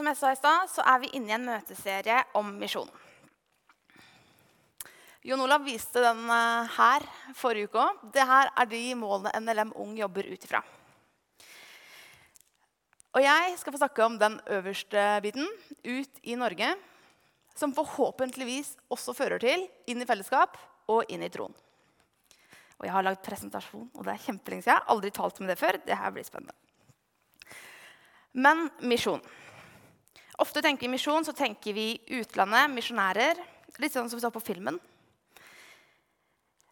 som 0.00 0.08
jeg 0.08 0.16
sa 0.16 0.32
i 0.32 0.38
stad, 0.38 0.68
så 0.72 0.84
er 0.88 1.00
vi 1.02 1.12
inne 1.18 1.28
i 1.28 1.36
en 1.36 1.44
møteserie 1.44 2.22
om 2.38 2.48
misjon. 2.56 2.88
Jon 5.28 5.42
Olav 5.44 5.66
viste 5.66 6.00
den 6.00 6.22
eh, 6.32 6.76
her 6.78 7.04
forrige 7.36 7.68
uke 7.68 7.82
òg. 7.82 8.04
Dette 8.14 8.38
er 8.48 8.68
de 8.70 8.84
målene 8.96 9.32
NLM 9.44 9.74
Ung 9.82 9.92
jobber 9.98 10.24
ut 10.30 10.46
ifra. 10.46 10.62
Og 13.10 13.20
jeg 13.26 13.58
skal 13.60 13.74
få 13.74 13.80
snakke 13.82 14.06
om 14.06 14.16
den 14.16 14.38
øverste 14.54 15.02
biten, 15.20 15.50
ut 15.84 16.22
i 16.22 16.38
Norge, 16.40 16.70
som 17.58 17.74
forhåpentligvis 17.76 18.76
også 18.94 19.12
fører 19.18 19.42
til 19.42 19.66
inn 19.90 20.00
i 20.00 20.08
fellesskap 20.08 20.56
og 20.88 21.10
inn 21.12 21.26
i 21.26 21.28
troen. 21.32 21.52
Og 22.78 22.86
jeg 22.86 22.94
har 22.94 23.04
lagd 23.04 23.20
presentasjon, 23.26 23.90
og 23.92 24.06
det 24.06 24.14
er 24.14 24.24
kjempelenge 24.24 24.64
siden. 24.64 24.72
Jeg 24.72 24.80
har 24.80 24.94
aldri 24.94 25.12
talt 25.12 25.42
med 25.42 25.52
det 25.52 25.60
før. 25.60 25.76
Det 25.84 26.00
blir 26.14 26.24
spennende. 26.24 26.56
Men 28.32 28.70
misjon. 28.80 29.20
Ofte 30.40 30.62
tenker 30.64 30.88
vi 30.88 30.94
misjon, 30.94 31.24
så 31.24 31.34
tenker 31.36 31.76
vi 31.76 31.88
utlandet, 32.16 32.72
misjonærer. 32.72 33.40
Litt 33.80 33.92
sånn 33.92 34.08
som 34.08 34.16
vi 34.16 34.24
så 34.24 34.32
på 34.32 34.42
filmen. 34.42 34.78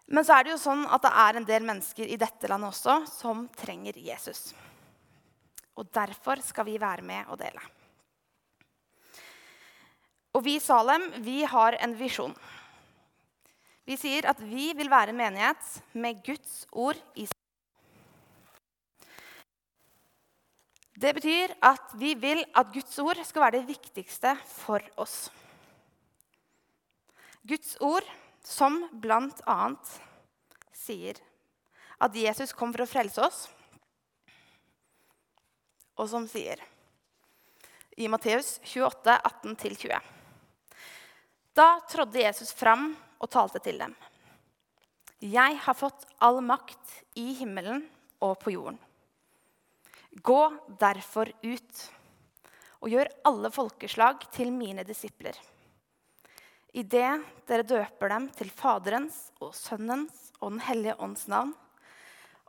Men 0.08 0.24
så 0.24 0.38
er 0.38 0.46
det 0.46 0.54
jo 0.54 0.60
sånn 0.62 0.86
at 0.88 1.04
det 1.04 1.10
er 1.20 1.38
en 1.38 1.46
del 1.48 1.66
mennesker 1.68 2.08
i 2.08 2.16
dette 2.20 2.48
landet 2.48 2.72
også 2.72 3.02
som 3.12 3.44
trenger 3.60 3.98
Jesus. 4.00 4.54
Og 5.76 5.90
derfor 5.92 6.40
skal 6.42 6.64
vi 6.66 6.78
være 6.80 7.04
med 7.04 7.28
og 7.28 7.36
dele. 7.42 7.60
Og 10.32 10.44
vi 10.46 10.56
i 10.56 10.62
Salem 10.64 11.04
vi 11.24 11.42
har 11.48 11.76
en 11.82 11.92
visjon. 11.98 12.32
Vi 13.88 13.96
sier 14.00 14.28
at 14.28 14.40
vi 14.44 14.70
vil 14.76 14.90
være 14.92 15.12
en 15.12 15.20
menighet 15.20 15.76
med 15.96 16.24
Guds 16.24 16.64
ord 16.72 16.98
i 17.16 17.28
Det 20.98 21.12
betyr 21.14 21.52
at 21.62 21.92
vi 21.94 22.14
vil 22.18 22.40
at 22.58 22.72
Guds 22.74 22.96
ord 22.98 23.20
skal 23.22 23.44
være 23.44 23.60
det 23.60 23.68
viktigste 23.68 24.32
for 24.50 24.82
oss. 24.98 25.28
Guds 27.46 27.76
ord 27.84 28.06
som 28.42 28.80
bl.a. 28.98 29.58
sier 30.74 31.20
at 32.02 32.18
Jesus 32.18 32.54
kom 32.56 32.74
for 32.74 32.82
å 32.82 32.88
frelse 32.90 33.22
oss, 33.22 33.44
og 35.98 36.10
som 36.10 36.26
sier 36.30 36.64
i 37.98 38.10
Matteus 38.10 38.56
28, 38.66 39.14
18-20. 39.46 40.10
Da 41.54 41.68
trådde 41.90 42.26
Jesus 42.26 42.50
fram 42.54 42.90
og 43.18 43.30
talte 43.30 43.62
til 43.62 43.78
dem. 43.82 43.94
Jeg 45.22 45.62
har 45.62 45.78
fått 45.78 46.06
all 46.22 46.42
makt 46.42 47.00
i 47.18 47.32
himmelen 47.38 47.86
og 48.22 48.38
på 48.42 48.54
jorden. 48.54 48.82
Gå 50.22 50.40
derfor 50.80 51.30
ut 51.42 51.84
og 52.78 52.90
gjør 52.90 53.10
alle 53.28 53.50
folkeslag 53.54 54.24
til 54.34 54.52
mine 54.54 54.84
disipler 54.86 55.36
idet 56.78 57.22
dere 57.48 57.64
døper 57.66 58.12
dem 58.12 58.28
til 58.36 58.50
Faderens 58.54 59.16
og 59.42 59.54
Sønnens 59.56 60.28
og 60.40 60.52
Den 60.52 60.60
hellige 60.62 60.96
ånds 61.02 61.26
navn, 61.30 61.54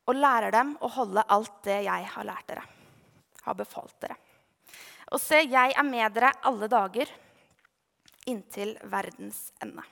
og 0.06 0.18
lærer 0.18 0.54
dem 0.54 0.76
å 0.82 0.90
holde 0.94 1.24
alt 1.30 1.56
det 1.66 1.80
jeg 1.86 2.10
har 2.14 2.28
lært 2.28 2.50
dere, 2.50 2.66
har 3.46 3.58
befalt 3.58 3.96
dere. 4.02 4.18
Og 5.10 5.22
se, 5.22 5.42
jeg 5.42 5.74
er 5.74 5.86
med 5.86 6.14
dere 6.14 6.34
alle 6.46 6.70
dager 6.70 7.10
inntil 8.30 8.76
verdens 8.92 9.50
ende. 9.64 9.86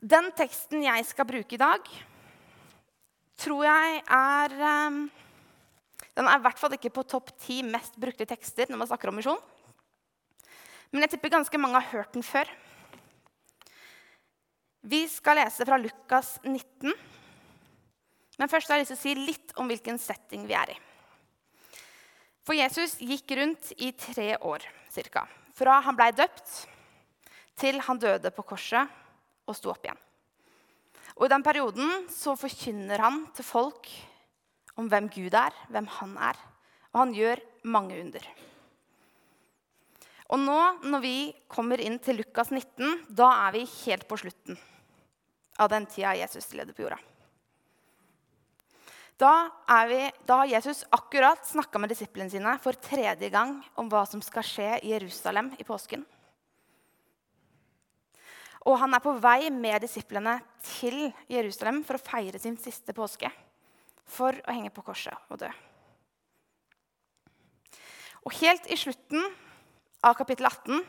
Den 0.00 0.30
teksten 0.34 0.82
jeg 0.82 1.04
skal 1.06 1.28
bruke 1.28 1.54
i 1.54 1.60
dag, 1.60 1.86
tror 3.38 3.66
jeg 3.66 4.00
er 4.16 4.54
ehm, 4.70 5.02
Den 6.16 6.26
er 6.26 6.40
i 6.40 6.44
hvert 6.44 6.58
fall 6.58 6.74
ikke 6.76 6.92
på 6.94 7.06
topp 7.08 7.30
ti 7.40 7.60
mest 7.66 7.96
brukte 8.00 8.26
tekster 8.28 8.70
når 8.70 8.82
man 8.82 8.90
snakker 8.90 9.12
om 9.12 9.18
misjon. 9.20 9.40
Men 10.90 11.06
jeg 11.06 11.14
tipper 11.14 11.36
ganske 11.36 11.60
mange 11.60 11.78
har 11.78 11.92
hørt 11.92 12.16
den 12.16 12.26
før. 12.26 12.48
Vi 14.80 15.04
skal 15.12 15.38
lese 15.38 15.66
fra 15.68 15.78
Lukas 15.78 16.38
19. 16.42 16.92
Men 18.40 18.48
først 18.48 18.70
har 18.70 18.80
jeg 18.80 18.86
lyst 18.86 18.94
til 18.94 18.98
å 18.98 19.04
si 19.04 19.14
litt 19.28 19.52
om 19.60 19.68
hvilken 19.70 20.00
setting 20.00 20.46
vi 20.48 20.56
er 20.56 20.72
i. 20.72 20.78
For 22.46 22.56
Jesus 22.56 22.96
gikk 23.04 23.36
rundt 23.36 23.74
i 23.78 23.92
tre 23.92 24.32
år 24.40 24.64
ca. 25.12 25.26
Fra 25.54 25.76
han 25.84 25.98
blei 25.98 26.08
døpt, 26.16 26.48
til 27.60 27.82
han 27.84 28.00
døde 28.00 28.32
på 28.32 28.46
korset 28.48 28.88
og 29.44 29.56
sto 29.58 29.70
opp 29.74 29.84
igjen. 29.84 30.00
Og 31.20 31.26
I 31.26 31.32
den 31.34 31.44
perioden 31.44 32.06
så 32.08 32.32
forkynner 32.40 33.02
han 33.04 33.26
til 33.36 33.44
folk 33.44 33.90
om 34.78 34.88
hvem 34.90 35.08
Gud 35.12 35.34
er, 35.34 35.54
hvem 35.72 35.88
han 35.98 36.16
er. 36.30 36.38
Og 36.92 37.02
han 37.04 37.14
gjør 37.16 37.42
mange 37.70 37.98
under. 38.00 38.26
Og 40.30 40.38
nå 40.38 40.58
når 40.86 41.02
vi 41.02 41.16
kommer 41.50 41.82
inn 41.82 41.98
til 42.02 42.20
Lukas 42.20 42.52
19, 42.54 43.06
da 43.08 43.30
er 43.48 43.56
vi 43.58 43.66
helt 43.84 44.06
på 44.08 44.18
slutten 44.20 44.58
av 45.60 45.70
den 45.72 45.86
tida 45.90 46.14
Jesus 46.16 46.52
levde 46.54 46.74
på 46.76 46.86
jorda. 46.86 47.00
Da, 49.20 49.50
vi, 49.84 50.06
da 50.24 50.38
har 50.40 50.48
Jesus 50.48 50.86
akkurat 50.96 51.42
snakka 51.44 51.82
med 51.82 51.90
disiplene 51.92 52.32
sine 52.32 52.54
for 52.62 52.78
tredje 52.80 53.28
gang 53.28 53.58
om 53.76 53.90
hva 53.92 54.06
som 54.08 54.22
skal 54.24 54.46
skje 54.46 54.70
i 54.78 54.94
Jerusalem 54.94 55.50
i 55.60 55.66
påsken. 55.68 56.06
Og 58.64 58.78
han 58.80 58.96
er 58.96 59.02
på 59.04 59.12
vei 59.20 59.50
med 59.52 59.82
disiplene 59.84 60.38
til 60.64 61.10
Jerusalem 61.28 61.82
for 61.84 61.98
å 61.98 62.04
feire 62.04 62.40
sin 62.40 62.56
siste 62.60 62.96
påske. 62.96 63.28
For 64.10 64.34
å 64.34 64.54
henge 64.54 64.72
på 64.74 64.84
korset 64.86 65.30
og 65.30 65.42
dø. 65.44 65.50
Og 68.26 68.34
helt 68.40 68.66
i 68.68 68.76
slutten 68.76 69.22
av 70.04 70.16
kapittel 70.18 70.48
18 70.50 70.82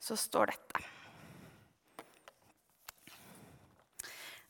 så 0.00 0.16
står 0.18 0.54
dette. 0.54 0.86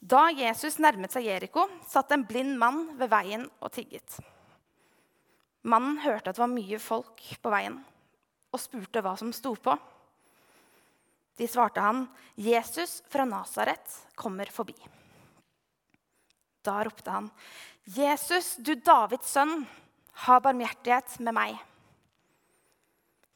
Da 0.00 0.31
Jesus 0.33 0.78
nærmet 0.81 1.12
seg 1.12 1.27
Jeriko, 1.28 1.66
satt 1.84 2.15
en 2.15 2.25
blind 2.25 2.56
mann 2.59 2.87
ved 2.97 3.11
veien 3.12 3.44
og 3.61 3.72
tigget. 3.75 4.17
Mannen 5.69 5.99
hørte 6.00 6.32
at 6.32 6.38
det 6.38 6.43
var 6.43 6.53
mye 6.55 6.78
folk 6.81 7.21
på 7.43 7.53
veien, 7.53 7.77
og 8.49 8.62
spurte 8.62 9.03
hva 9.05 9.12
som 9.21 9.34
sto 9.37 9.53
på. 9.61 9.75
De 11.37 11.49
svarte 11.49 11.84
han, 11.84 12.06
'Jesus 12.37 13.03
fra 13.12 13.28
Nasaret 13.28 14.00
kommer 14.17 14.49
forbi.' 14.49 15.00
Da 16.62 16.84
ropte 16.84 17.10
han, 17.10 17.31
'Jesus, 17.84 18.56
du 18.56 18.75
Davids 18.75 19.31
sønn, 19.32 19.65
ha 20.26 20.41
barmhjertighet 20.41 21.19
med 21.21 21.34
meg.' 21.34 21.59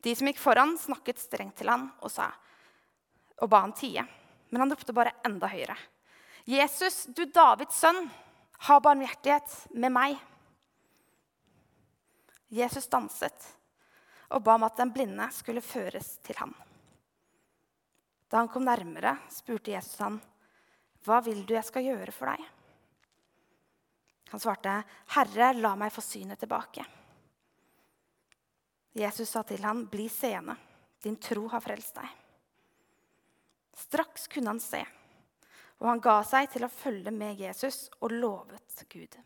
De 0.05 0.13
som 0.13 0.29
gikk 0.29 0.39
foran, 0.39 0.77
snakket 0.79 1.23
strengt 1.23 1.57
til 1.57 1.71
han 1.73 1.89
og, 2.05 2.11
sa, 2.13 2.29
og 3.41 3.49
ba 3.49 3.63
han 3.65 3.73
tie. 3.73 4.05
Men 4.53 4.61
han 4.61 4.75
ropte 4.75 4.93
bare 4.93 5.15
enda 5.25 5.49
høyere. 5.49 5.77
Jesus, 6.45 7.07
du 7.09 7.25
Davids 7.25 7.81
sønn, 7.81 8.05
ha 8.69 8.77
barmhjertighet 8.85 9.73
med 9.73 9.95
meg. 9.97 10.19
Jesus 12.53 12.87
danset 12.93 13.49
og 14.35 14.43
ba 14.45 14.59
om 14.59 14.67
at 14.67 14.77
den 14.77 14.93
blinde 14.93 15.27
skulle 15.33 15.65
føres 15.65 16.19
til 16.25 16.37
ham. 16.41 16.53
Da 18.29 18.41
han 18.41 18.51
kom 18.51 18.65
nærmere, 18.67 19.17
spurte 19.31 19.73
Jesus 19.73 19.99
han, 20.03 20.21
'Hva 21.05 21.21
vil 21.25 21.45
du 21.47 21.55
jeg 21.55 21.65
skal 21.65 21.85
gjøre 21.85 22.13
for 22.13 22.27
deg?' 22.27 22.64
Han 24.31 24.41
svarte, 24.41 24.83
'Herre, 25.07 25.53
la 25.53 25.75
meg 25.77 25.93
få 25.93 26.01
synet 26.01 26.41
tilbake.' 26.41 26.87
Jesus 28.95 29.31
sa 29.31 29.43
til 29.43 29.63
ham, 29.63 29.87
'Bli 29.87 30.09
seende. 30.09 30.57
Din 31.03 31.17
tro 31.17 31.49
har 31.49 31.61
frelst 31.61 31.95
deg.' 31.95 32.21
Straks 33.75 34.29
kunne 34.29 34.55
han 34.55 34.61
se, 34.61 34.85
og 35.79 35.89
han 35.89 36.01
ga 36.01 36.23
seg 36.23 36.51
til 36.53 36.65
å 36.65 36.71
følge 36.71 37.11
med 37.11 37.41
Jesus 37.41 37.91
og 38.01 38.13
lovet 38.13 38.85
Gud. 38.89 39.17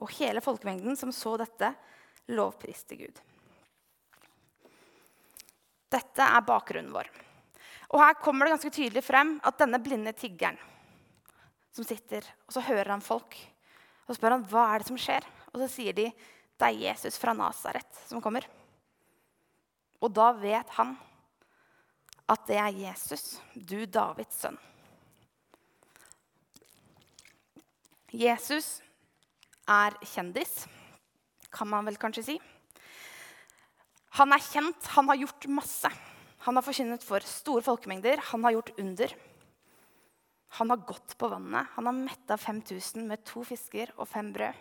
Og 0.00 0.10
hele 0.18 0.42
folkemengden 0.42 0.96
som 0.96 1.12
så 1.14 1.36
dette, 1.40 1.70
lovpriste 2.34 2.98
Gud. 2.98 3.20
Dette 5.88 6.22
er 6.26 6.42
bakgrunnen 6.42 6.92
vår. 6.92 7.08
Og 7.94 8.02
Her 8.02 8.16
kommer 8.18 8.46
det 8.46 8.56
ganske 8.56 8.74
tydelig 8.74 9.04
frem 9.06 9.36
at 9.46 9.58
denne 9.62 9.78
blinde 9.78 10.12
tiggeren 10.18 10.58
som 11.70 11.86
sitter, 11.86 12.24
og 12.48 12.56
så 12.56 12.64
hører 12.66 12.90
han 12.96 13.04
folk. 13.04 13.36
Så 14.06 14.16
spør 14.16 14.36
han 14.36 14.46
hva 14.46 14.68
er 14.70 14.82
det 14.82 14.88
som 14.90 15.00
skjer. 15.00 15.26
Og 15.52 15.60
så 15.62 15.68
sier 15.70 15.96
de 15.96 16.10
det 16.56 16.68
er 16.70 16.78
Jesus 16.86 17.18
fra 17.20 17.34
Nasaret 17.36 17.98
som 18.08 18.22
kommer. 18.24 18.46
Og 20.00 20.12
da 20.14 20.30
vet 20.38 20.70
han 20.78 20.94
at 22.26 22.46
det 22.48 22.56
er 22.58 22.78
Jesus, 22.80 23.36
du 23.54 23.84
Davids 23.86 24.40
sønn. 24.40 24.56
Jesus 28.16 28.78
er 29.68 29.96
kjendis, 30.06 30.64
kan 31.52 31.68
man 31.68 31.86
vel 31.86 31.98
kanskje 32.00 32.24
si. 32.24 32.36
Han 34.16 34.32
er 34.32 34.42
kjent, 34.42 34.88
han 34.94 35.10
har 35.10 35.20
gjort 35.20 35.48
masse. 35.52 35.90
Han 36.46 36.56
har 36.56 36.64
forkynnet 36.64 37.04
for 37.04 37.24
store 37.26 37.64
folkemengder, 37.66 38.22
han 38.30 38.44
har 38.46 38.56
gjort 38.56 38.72
under. 38.80 39.12
Han 40.48 40.70
har 40.70 40.76
gått 40.76 41.18
på 41.18 41.28
vannet, 41.28 41.66
han 41.74 41.86
har 41.86 41.92
metta 41.92 42.36
5000 42.36 43.06
med 43.08 43.24
to 43.24 43.44
fisker 43.44 43.92
og 43.96 44.08
fem 44.08 44.32
brød. 44.32 44.54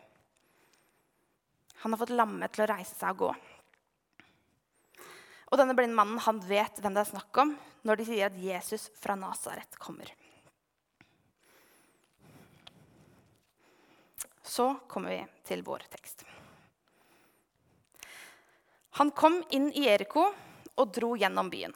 Han 1.84 1.94
har 1.94 2.02
fått 2.02 2.16
lamme 2.16 2.48
til 2.50 2.66
å 2.66 2.70
reise 2.72 2.96
seg 2.98 3.14
og 3.14 3.22
gå. 3.26 3.32
Og 5.52 5.60
denne 5.62 5.76
blinde 5.78 5.96
mannen 5.96 6.22
han 6.26 6.42
vet 6.50 6.82
hvem 6.82 6.96
det 6.96 7.04
er 7.06 7.12
snakk 7.14 7.42
om 7.44 7.54
når 7.86 8.00
de 8.00 8.08
sier 8.08 8.30
at 8.32 8.40
Jesus 8.42 8.90
fra 8.98 9.16
Nasaret 9.20 9.78
kommer. 9.80 10.10
Så 14.46 14.72
kommer 14.90 15.14
vi 15.14 15.22
til 15.46 15.62
vår 15.66 15.86
tekst. 15.94 16.26
Han 18.98 19.12
kom 19.12 19.42
inn 19.52 19.68
i 19.76 19.88
Eriko 19.92 20.30
og 20.80 20.92
dro 20.96 21.16
gjennom 21.20 21.50
byen. 21.52 21.74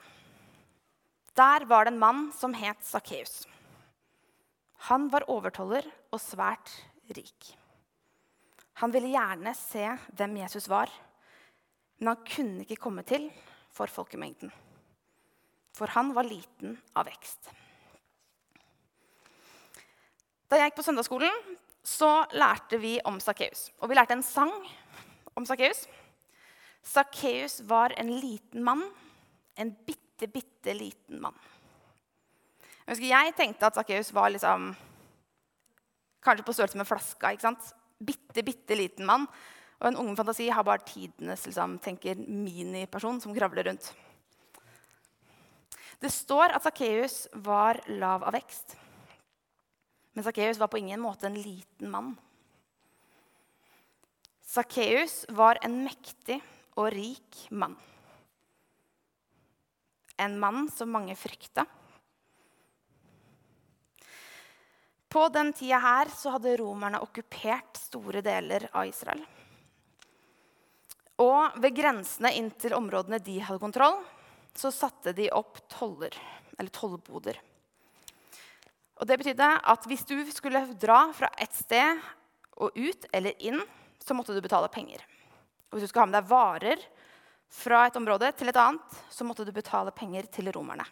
Der 1.35 1.65
var 1.67 1.85
det 1.85 1.93
en 1.93 1.99
mann 1.99 2.21
som 2.35 2.53
het 2.55 2.83
Sakkeus. 2.85 3.43
Han 4.87 5.09
var 5.11 5.27
overtoller 5.31 5.83
og 6.13 6.21
svært 6.23 6.71
rik. 7.15 7.51
Han 8.79 8.93
ville 8.95 9.11
gjerne 9.11 9.51
se 9.57 9.83
hvem 10.15 10.37
Jesus 10.39 10.69
var, 10.71 10.91
men 11.99 12.13
han 12.13 12.27
kunne 12.27 12.63
ikke 12.63 12.79
komme 12.79 13.03
til 13.03 13.27
for 13.75 13.91
folkemengden. 13.91 14.53
For 15.75 15.91
han 15.95 16.13
var 16.15 16.27
liten 16.27 16.77
av 16.95 17.09
vekst. 17.09 17.51
Da 20.49 20.57
jeg 20.57 20.71
gikk 20.71 20.79
på 20.79 20.85
søndagsskolen, 20.87 21.43
så 21.85 22.23
lærte 22.35 22.79
vi 22.81 22.95
om 23.07 23.19
Sakkeus. 23.21 23.69
Og 23.79 23.91
vi 23.91 23.97
lærte 23.99 24.15
en 24.15 24.25
sang 24.25 24.53
om 25.37 25.45
Sakkeus. 25.47 25.85
Sakkeus 26.83 27.59
var 27.67 27.93
en 27.99 28.09
liten 28.15 28.63
mann. 28.63 28.81
En 29.59 29.75
bitte, 29.85 30.27
bitte 30.31 30.73
liten 30.73 31.19
mann. 31.21 31.37
Jeg, 32.89 32.95
husker, 32.95 33.11
jeg 33.11 33.33
tenkte 33.37 33.67
at 33.67 33.75
Sakkeus 33.77 34.07
var 34.17 34.31
liksom, 34.33 34.71
kanskje 36.25 36.45
på 36.47 36.55
størrelse 36.57 36.79
med 36.79 36.87
flaska. 36.89 37.29
ikke 37.29 37.45
sant? 37.45 37.67
Bitte, 38.01 38.41
bitte 38.41 38.73
liten 38.73 39.05
mann. 39.05 39.27
Og 39.77 39.91
en 39.91 39.99
ung 40.01 40.15
fantasi 40.17 40.47
har 40.49 40.65
bare 40.65 40.81
tidenes 40.87 41.45
liksom, 41.45 41.77
tenker 41.85 42.17
miniperson 42.17 43.21
som 43.21 43.35
kravler 43.37 43.69
rundt. 43.69 43.91
Det 46.01 46.09
står 46.09 46.57
at 46.57 46.65
Sakkeus 46.65 47.27
var 47.45 47.77
lav 47.93 48.25
av 48.25 48.33
vekst. 48.33 48.73
Men 50.17 50.25
Sakkeus 50.25 50.57
var 50.57 50.73
på 50.73 50.81
ingen 50.81 51.05
måte 51.05 51.29
en 51.29 51.37
liten 51.37 51.93
mann. 51.93 52.15
Sakkeus 54.49 55.27
var 55.29 55.61
en 55.61 55.83
mektig 55.85 56.41
og 56.73 56.89
rik 56.95 57.45
mann. 57.53 57.77
En 60.17 60.41
mann 60.41 60.65
som 60.73 60.89
mange 60.89 61.13
frykta. 61.13 61.69
På 65.09 65.25
den 65.33 65.53
tida 65.53 65.79
her 65.81 66.09
så 66.13 66.35
hadde 66.35 66.57
romerne 66.59 67.01
okkupert 67.01 67.79
store 67.81 68.21
deler 68.21 68.67
av 68.71 68.85
Israel. 68.89 69.23
Og 71.19 71.57
ved 71.59 71.75
grensene 71.75 72.31
inn 72.37 72.51
til 72.61 72.75
områdene 72.77 73.19
de 73.23 73.39
hadde 73.43 73.61
kontroll, 73.61 73.97
så 74.55 74.71
satte 74.71 75.13
de 75.17 75.27
opp 75.33 75.57
toller, 75.71 76.13
eller 76.57 76.71
tollboder. 76.73 77.39
Og 78.99 79.07
Det 79.07 79.17
betydde 79.17 79.49
at 79.73 79.85
hvis 79.87 80.05
du 80.05 80.15
skulle 80.31 80.61
dra 80.79 81.01
fra 81.15 81.29
et 81.39 81.55
sted 81.55 81.99
og 82.59 82.75
ut 82.75 83.05
eller 83.15 83.33
inn, 83.39 83.61
så 84.03 84.13
måtte 84.13 84.35
du 84.35 84.41
betale 84.43 84.69
penger. 84.71 85.01
Og 85.69 85.77
hvis 85.77 85.87
du 85.87 85.91
skulle 85.91 86.05
ha 86.05 86.11
med 86.11 86.19
deg 86.19 86.29
varer 86.29 86.85
fra 87.49 87.85
et 87.87 87.97
område 87.97 88.31
til 88.37 88.51
et 88.51 88.59
annet, 88.59 89.01
så 89.09 89.25
måtte 89.25 89.47
du 89.47 89.53
betale 89.55 89.93
penger 89.95 90.27
til 90.29 90.51
romerne. 90.53 90.85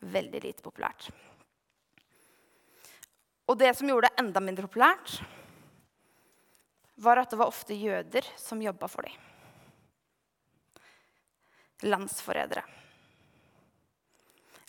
Veldig 0.00 0.42
lite 0.46 0.64
populært. 0.64 1.10
Og 3.44 3.58
det 3.60 3.74
som 3.76 3.88
gjorde 3.88 4.08
det 4.08 4.22
enda 4.22 4.40
mindre 4.40 4.68
populært, 4.68 5.18
var 7.04 7.20
at 7.20 7.32
det 7.32 7.38
var 7.40 7.50
ofte 7.50 7.76
jøder 7.76 8.26
som 8.40 8.62
jobba 8.62 8.88
for 8.88 9.04
dem. 9.04 9.18
Landsforrædere. 11.84 12.62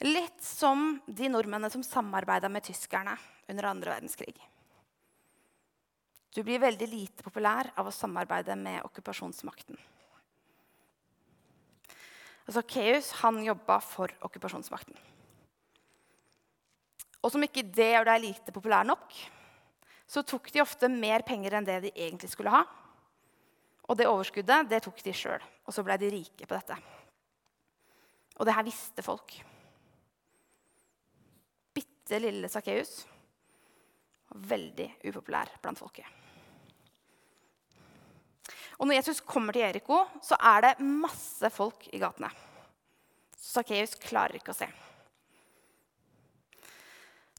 Litt 0.04 0.42
som 0.44 0.98
de 1.08 1.30
nordmennene 1.32 1.72
som 1.72 1.86
samarbeida 1.86 2.50
med 2.52 2.66
tyskerne 2.68 3.16
under 3.48 3.70
andre 3.70 3.94
verdenskrig. 3.94 4.36
Du 6.36 6.42
blir 6.44 6.60
veldig 6.60 6.88
lite 6.92 7.24
populær 7.24 7.70
av 7.80 7.88
å 7.88 7.96
samarbeide 7.96 8.58
med 8.60 8.82
okkupasjonsmakten. 8.84 9.78
Altså, 12.46 12.62
Keus 12.68 13.14
han 13.22 13.40
jobba 13.46 13.80
for 13.82 14.12
okkupasjonsmakten. 14.28 14.98
Og 17.26 17.34
som 17.34 17.42
ikke 17.42 17.66
det 17.66 17.90
gjør 17.96 18.06
deg 18.12 18.22
lite 18.22 18.54
populær 18.54 18.86
nok, 18.86 19.16
så 20.06 20.22
tok 20.22 20.52
de 20.54 20.62
ofte 20.62 20.90
mer 20.92 21.26
penger 21.26 21.58
enn 21.58 21.66
det 21.66 21.80
de 21.88 21.94
egentlig 21.96 22.30
skulle 22.30 22.54
ha. 22.54 22.62
Og 23.90 23.98
det 23.98 24.06
overskuddet 24.10 24.70
det 24.70 24.84
tok 24.86 25.02
de 25.02 25.14
sjøl, 25.14 25.42
og 25.66 25.74
så 25.74 25.82
blei 25.86 25.98
de 26.02 26.12
rike 26.14 26.46
på 26.46 26.54
dette. 26.54 26.78
Og 28.38 28.46
det 28.46 28.54
her 28.54 28.68
visste 28.68 29.06
folk. 29.06 29.34
Bitte 31.74 32.22
lille 32.22 32.50
Sakkeus 32.52 33.00
var 34.30 34.46
veldig 34.54 34.90
upopulær 35.10 35.50
blant 35.64 35.82
folket. 35.82 36.06
Og 38.76 38.90
når 38.90 39.00
Jesus 39.00 39.22
kommer 39.24 39.56
til 39.56 39.64
Jeriko, 39.64 40.02
så 40.22 40.38
er 40.38 40.66
det 40.66 40.86
masse 40.86 41.50
folk 41.54 41.88
i 41.96 42.02
gatene. 42.02 42.30
Sakkeus 43.40 43.96
klarer 44.02 44.38
ikke 44.38 44.52
å 44.52 44.58
se. 44.58 44.68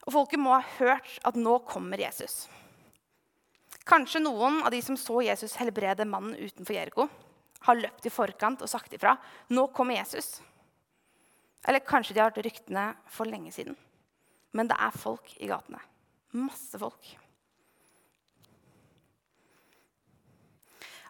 Og 0.06 0.14
folket 0.14 0.40
må 0.40 0.54
ha 0.54 0.62
hørt 0.78 1.18
at 1.26 1.38
nå 1.38 1.58
kommer 1.66 2.00
Jesus. 2.00 2.46
Kanskje 3.86 4.22
noen 4.22 4.62
av 4.62 4.72
de 4.74 4.80
som 4.82 4.98
så 4.98 5.20
Jesus 5.26 5.56
helbrede 5.60 6.06
mannen 6.08 6.34
utenfor 6.38 6.74
Jeriko, 6.74 7.08
har 7.66 7.78
løpt 7.78 8.06
i 8.06 8.12
forkant 8.12 8.62
og 8.62 8.70
sagt 8.70 8.94
ifra. 8.94 9.16
Nå 9.50 9.66
kommer 9.74 9.98
Jesus. 9.98 10.40
Eller 11.66 11.82
kanskje 11.82 12.14
de 12.14 12.22
har 12.22 12.30
hørt 12.30 12.44
ryktene 12.46 12.88
for 13.10 13.26
lenge 13.26 13.50
siden. 13.54 13.74
Men 14.54 14.70
det 14.70 14.78
er 14.78 14.94
folk 14.94 15.32
i 15.42 15.48
gatene. 15.50 15.80
Masse 16.38 16.78
folk. 16.78 17.08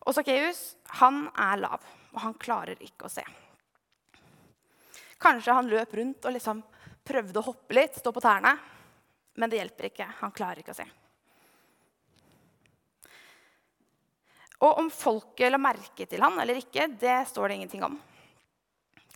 Og 0.07 0.15
Sakkeus 0.15 0.77
er 1.03 1.61
lav, 1.61 1.83
og 2.15 2.23
han 2.23 2.37
klarer 2.39 2.79
ikke 2.81 3.09
å 3.09 3.13
se. 3.13 3.25
Kanskje 5.21 5.57
han 5.57 5.69
løp 5.69 5.93
rundt 5.99 6.29
og 6.29 6.37
liksom 6.37 6.63
prøvde 7.07 7.41
å 7.41 7.47
hoppe 7.49 7.77
litt, 7.77 7.99
stå 7.99 8.13
på 8.15 8.23
tærne. 8.23 8.55
Men 9.37 9.53
det 9.53 9.61
hjelper 9.61 9.91
ikke. 9.91 10.07
Han 10.21 10.33
klarer 10.37 10.63
ikke 10.63 10.75
å 10.75 10.79
se. 10.79 10.87
Og 14.65 14.81
om 14.81 14.89
folket 14.93 15.53
la 15.53 15.61
merke 15.61 16.07
til 16.09 16.23
han 16.25 16.39
eller 16.41 16.63
ikke, 16.63 16.89
det 16.97 17.19
står 17.29 17.49
det 17.49 17.59
ingenting 17.59 17.85
om. 17.85 17.99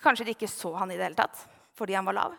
Kanskje 0.01 0.27
de 0.29 0.35
ikke 0.37 0.51
så 0.51 0.75
han 0.77 0.93
i 0.93 0.99
det 0.99 1.09
hele 1.09 1.21
tatt 1.21 1.47
fordi 1.81 1.95
han 1.97 2.05
var 2.05 2.17
lav. 2.19 2.35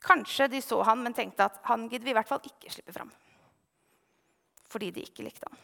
Kanskje 0.00 0.46
de 0.52 0.60
så 0.62 0.78
han, 0.86 1.02
men 1.02 1.16
tenkte 1.16 1.48
at 1.48 1.58
han 1.66 1.88
gidder 1.90 2.06
vi 2.06 2.12
i 2.12 2.16
hvert 2.16 2.28
fall 2.28 2.46
ikke 2.46 2.70
slippe 2.72 2.94
fram. 2.94 3.10
Fordi 4.70 4.92
de 4.94 5.02
ikke 5.02 5.26
likte 5.26 5.50
han. 5.50 5.58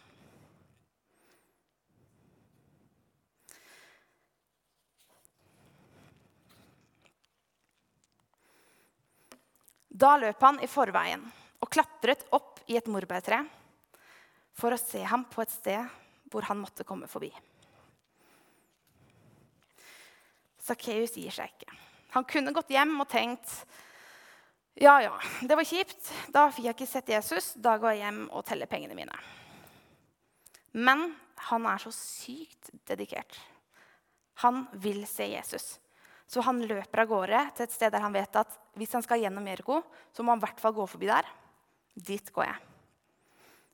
Da 9.96 10.16
løp 10.20 10.42
han 10.44 10.58
i 10.60 10.68
forveien 10.68 11.22
og 11.62 11.70
klatret 11.72 12.26
opp 12.36 12.60
i 12.68 12.76
et 12.76 12.88
morbærtre 12.92 13.40
for 14.56 14.74
å 14.74 14.80
se 14.80 15.00
ham 15.08 15.24
på 15.30 15.40
et 15.44 15.52
sted 15.52 15.96
hvor 16.32 16.44
han 16.48 16.60
måtte 16.60 16.84
komme 16.84 17.08
forbi. 17.08 17.30
Sakkeus 20.66 21.14
gir 21.16 21.32
seg 21.32 21.52
ikke. 21.52 21.76
Han 22.16 22.26
kunne 22.28 22.52
gått 22.56 22.72
hjem 22.74 22.96
og 23.00 23.08
tenkt 23.08 23.52
ja, 24.76 24.98
ja, 25.00 25.14
det 25.40 25.56
var 25.56 25.64
kjipt. 25.64 26.10
Da 26.28 26.50
fikk 26.52 26.66
jeg 26.66 26.76
ikke 26.76 26.88
sett 26.90 27.08
Jesus. 27.08 27.54
Da 27.56 27.78
går 27.80 27.94
jeg 27.94 28.02
hjem 28.02 28.18
og 28.28 28.44
teller 28.44 28.68
pengene 28.68 28.96
mine. 28.98 29.14
Men 30.76 31.06
han 31.48 31.64
er 31.70 31.80
så 31.80 31.94
sykt 31.96 32.68
dedikert. 32.84 33.38
Han 34.44 34.66
vil 34.76 35.06
se 35.08 35.30
Jesus. 35.30 35.78
Så 36.26 36.42
han 36.42 36.62
løper 36.66 37.02
av 37.02 37.10
gårde 37.10 37.42
til 37.56 37.66
et 37.66 37.74
sted 37.74 37.92
der 37.94 38.02
han 38.02 38.14
vet 38.14 38.38
at 38.40 38.56
hvis 38.76 38.94
han 38.96 39.04
skal 39.04 39.22
gjennom 39.22 39.46
Jeriko, 39.46 39.80
så 40.12 40.24
må 40.24 40.34
han 40.34 40.42
i 40.42 40.46
hvert 40.46 40.62
fall 40.62 40.74
gå 40.76 40.86
forbi 40.90 41.10
der. 41.10 41.28
Dit 41.94 42.32
går 42.34 42.48
jeg. 42.48 42.58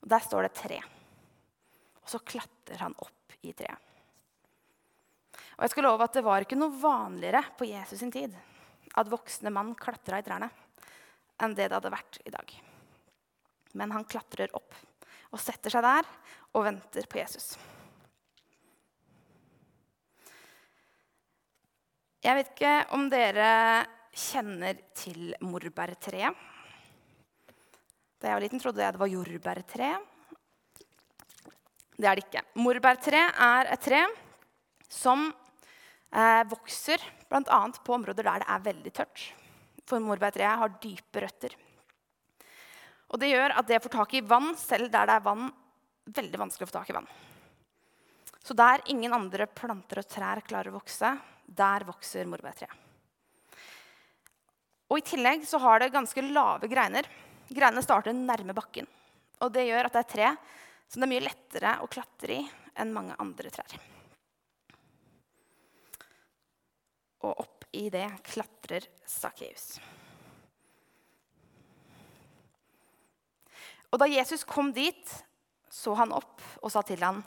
Og 0.03 0.11
Der 0.13 0.25
står 0.27 0.47
det 0.47 0.55
tre. 0.59 0.79
Og 2.03 2.13
så 2.13 2.21
klatrer 2.21 2.85
han 2.85 2.97
opp 2.99 3.37
i 3.43 3.55
treet. 3.57 3.89
Og 5.57 5.65
jeg 5.65 5.73
skal 5.75 5.87
love 5.87 6.05
at 6.05 6.15
Det 6.17 6.25
var 6.25 6.45
ikke 6.45 6.59
noe 6.59 6.75
vanligere 6.81 7.43
på 7.57 7.69
Jesus 7.69 8.01
sin 8.01 8.13
tid 8.13 8.35
at 8.99 9.09
voksne 9.09 9.53
mann 9.53 9.73
klatra 9.79 10.19
i 10.21 10.25
trærne 10.27 10.51
enn 11.43 11.55
det 11.57 11.69
det 11.71 11.77
hadde 11.79 11.93
vært 11.93 12.19
i 12.27 12.33
dag. 12.33 12.53
Men 13.79 13.95
han 13.95 14.05
klatrer 14.05 14.53
opp 14.57 14.75
og 15.33 15.41
setter 15.41 15.73
seg 15.73 15.85
der 15.85 16.09
og 16.53 16.67
venter 16.67 17.09
på 17.09 17.19
Jesus. 17.23 17.55
Jeg 22.23 22.39
vet 22.39 22.51
ikke 22.53 22.73
om 22.95 23.09
dere 23.11 23.47
kjenner 24.15 24.77
til 24.95 25.33
morbærtreet. 25.43 26.37
Da 28.23 28.29
jeg 28.31 28.37
var 28.37 28.45
liten, 28.45 28.63
trodde 28.63 28.79
jeg 28.85 28.95
det 28.95 29.01
var 29.01 29.11
jordbærtre. 29.11 29.89
Det 31.97 32.07
er 32.07 32.15
det 32.15 32.23
ikke. 32.23 32.45
Morbærtre 32.63 33.25
er 33.27 33.73
et 33.75 33.83
tre 33.83 34.05
som 34.87 35.25
eh, 35.33 36.45
vokser 36.53 37.03
bl.a. 37.27 37.59
på 37.83 37.97
områder 37.97 38.29
der 38.29 38.45
det 38.45 38.49
er 38.55 38.65
veldig 38.71 38.95
tørt. 39.01 39.27
For 39.83 39.99
morbærtreet 39.99 40.63
har 40.63 40.79
dype 40.79 41.25
røtter. 41.27 41.59
Og 43.11 43.19
Det 43.19 43.33
gjør 43.33 43.59
at 43.59 43.67
det 43.67 43.83
får 43.83 43.97
tak 43.97 44.15
i 44.15 44.23
vann 44.23 44.55
selv 44.63 44.95
der 44.95 45.11
det 45.11 45.19
er 45.19 45.27
vann, 45.27 45.51
veldig 46.07 46.45
vanskelig 46.47 46.71
å 46.71 46.71
få 46.71 46.79
tak 46.79 46.95
i 46.95 46.99
vann. 47.01 47.11
Så 48.47 48.55
der 48.55 48.87
ingen 48.95 49.11
andre 49.11 49.51
planter 49.51 50.05
og 50.05 50.11
trær 50.11 50.47
klarer 50.47 50.71
å 50.71 50.79
vokse, 50.79 51.17
der 51.57 51.85
vokser 51.89 52.29
morbærtreet. 52.31 52.79
Og 54.93 55.01
I 55.01 55.05
tillegg 55.09 55.47
så 55.49 55.57
har 55.63 55.81
det 55.81 55.93
ganske 55.95 56.25
lave 56.27 56.69
greiner. 56.69 57.07
Greinene 57.49 57.85
starter 57.85 58.13
nærme 58.13 58.53
bakken. 58.57 58.89
Og 59.41 59.53
Det 59.53 59.65
gjør 59.67 59.89
at 59.89 59.95
det 59.97 60.03
er 60.03 60.13
tre 60.13 60.29
som 60.93 61.01
det 61.01 61.07
er 61.07 61.13
mye 61.15 61.25
lettere 61.25 61.73
å 61.81 61.89
klatre 61.89 62.37
i 62.37 62.43
enn 62.83 62.93
mange 62.93 63.17
andre 63.21 63.51
trær. 63.53 63.73
Og 67.25 67.41
opp 67.47 67.65
i 67.73 67.87
det 67.93 68.05
klatrer 68.29 68.85
Sakkeus. 69.09 69.79
Og 73.93 74.01
da 74.01 74.09
Jesus 74.09 74.45
kom 74.49 74.73
dit, 74.77 75.09
så 75.73 75.95
han 75.97 76.13
opp 76.13 76.41
og 76.61 76.73
sa 76.73 76.83
til 76.85 77.01
han, 77.05 77.23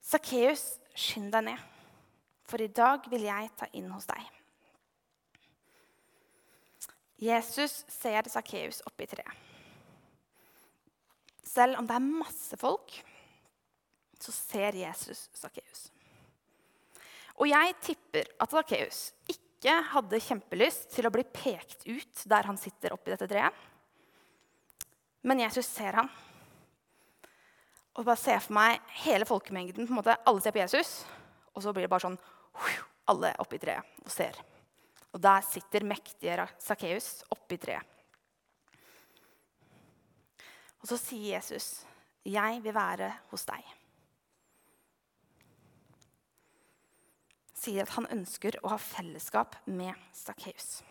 'Sakkeus, 0.00 0.78
skynd 0.94 1.32
deg 1.32 1.48
ned, 1.48 1.64
for 2.46 2.62
i 2.62 2.70
dag 2.70 3.06
vil 3.10 3.26
jeg 3.26 3.52
ta 3.58 3.68
inn 3.74 3.90
hos 3.94 4.08
deg.' 4.10 4.32
Jesus 7.16 7.84
ser 7.88 8.28
Sakkeus 8.28 8.82
oppi 8.84 9.06
treet. 9.08 9.44
Selv 11.46 11.78
om 11.80 11.86
det 11.88 11.94
er 11.96 12.04
masse 12.04 12.58
folk, 12.60 12.92
så 14.20 14.32
ser 14.34 14.76
Jesus 14.76 15.28
Sakkeus. 15.36 15.86
Og 17.40 17.48
jeg 17.48 17.76
tipper 17.84 18.28
at 18.40 18.52
Sakkeus 18.52 19.00
ikke 19.32 19.78
hadde 19.92 20.20
kjempelyst 20.20 20.90
til 20.92 21.08
å 21.08 21.12
bli 21.12 21.24
pekt 21.24 21.86
ut 21.88 22.22
der 22.28 22.48
han 22.48 22.60
sitter 22.60 22.92
oppi 22.96 23.12
dette 23.12 23.28
treet. 23.30 23.64
Men 25.26 25.40
Jesus 25.42 25.68
ser 25.68 25.96
han. 25.96 26.10
Og 27.96 28.04
bare 28.04 28.20
ser 28.20 28.42
for 28.44 28.56
meg 28.56 28.80
hele 29.02 29.24
folkemengden. 29.28 29.86
på 29.86 29.92
en 29.92 30.00
måte, 30.02 30.16
Alle 30.26 30.40
ser 30.40 30.52
på 30.52 30.60
Jesus, 30.60 31.04
og 31.54 31.62
så 31.62 31.72
blir 31.72 31.88
det 31.88 31.90
bare 31.90 32.04
sånn 32.04 32.20
Alle 33.10 33.32
oppi 33.42 33.58
treet 33.62 34.00
og 34.04 34.10
ser. 34.10 34.38
Og 35.14 35.20
der 35.22 35.44
sitter 35.46 35.86
mektige 35.86 36.48
Sakkeus 36.58 37.22
oppi 37.32 37.58
treet. 37.60 37.92
Og 40.82 40.90
så 40.90 40.98
sier 41.00 41.36
Jesus, 41.36 41.84
'Jeg 42.24 42.62
vil 42.62 42.74
være 42.74 43.10
hos 43.30 43.44
deg'. 43.44 43.72
Sier 47.54 47.82
at 47.82 47.94
han 47.96 48.06
ønsker 48.06 48.58
å 48.62 48.68
ha 48.68 48.76
fellesskap 48.76 49.56
med 49.66 49.94
Sakkeus. 50.12 50.82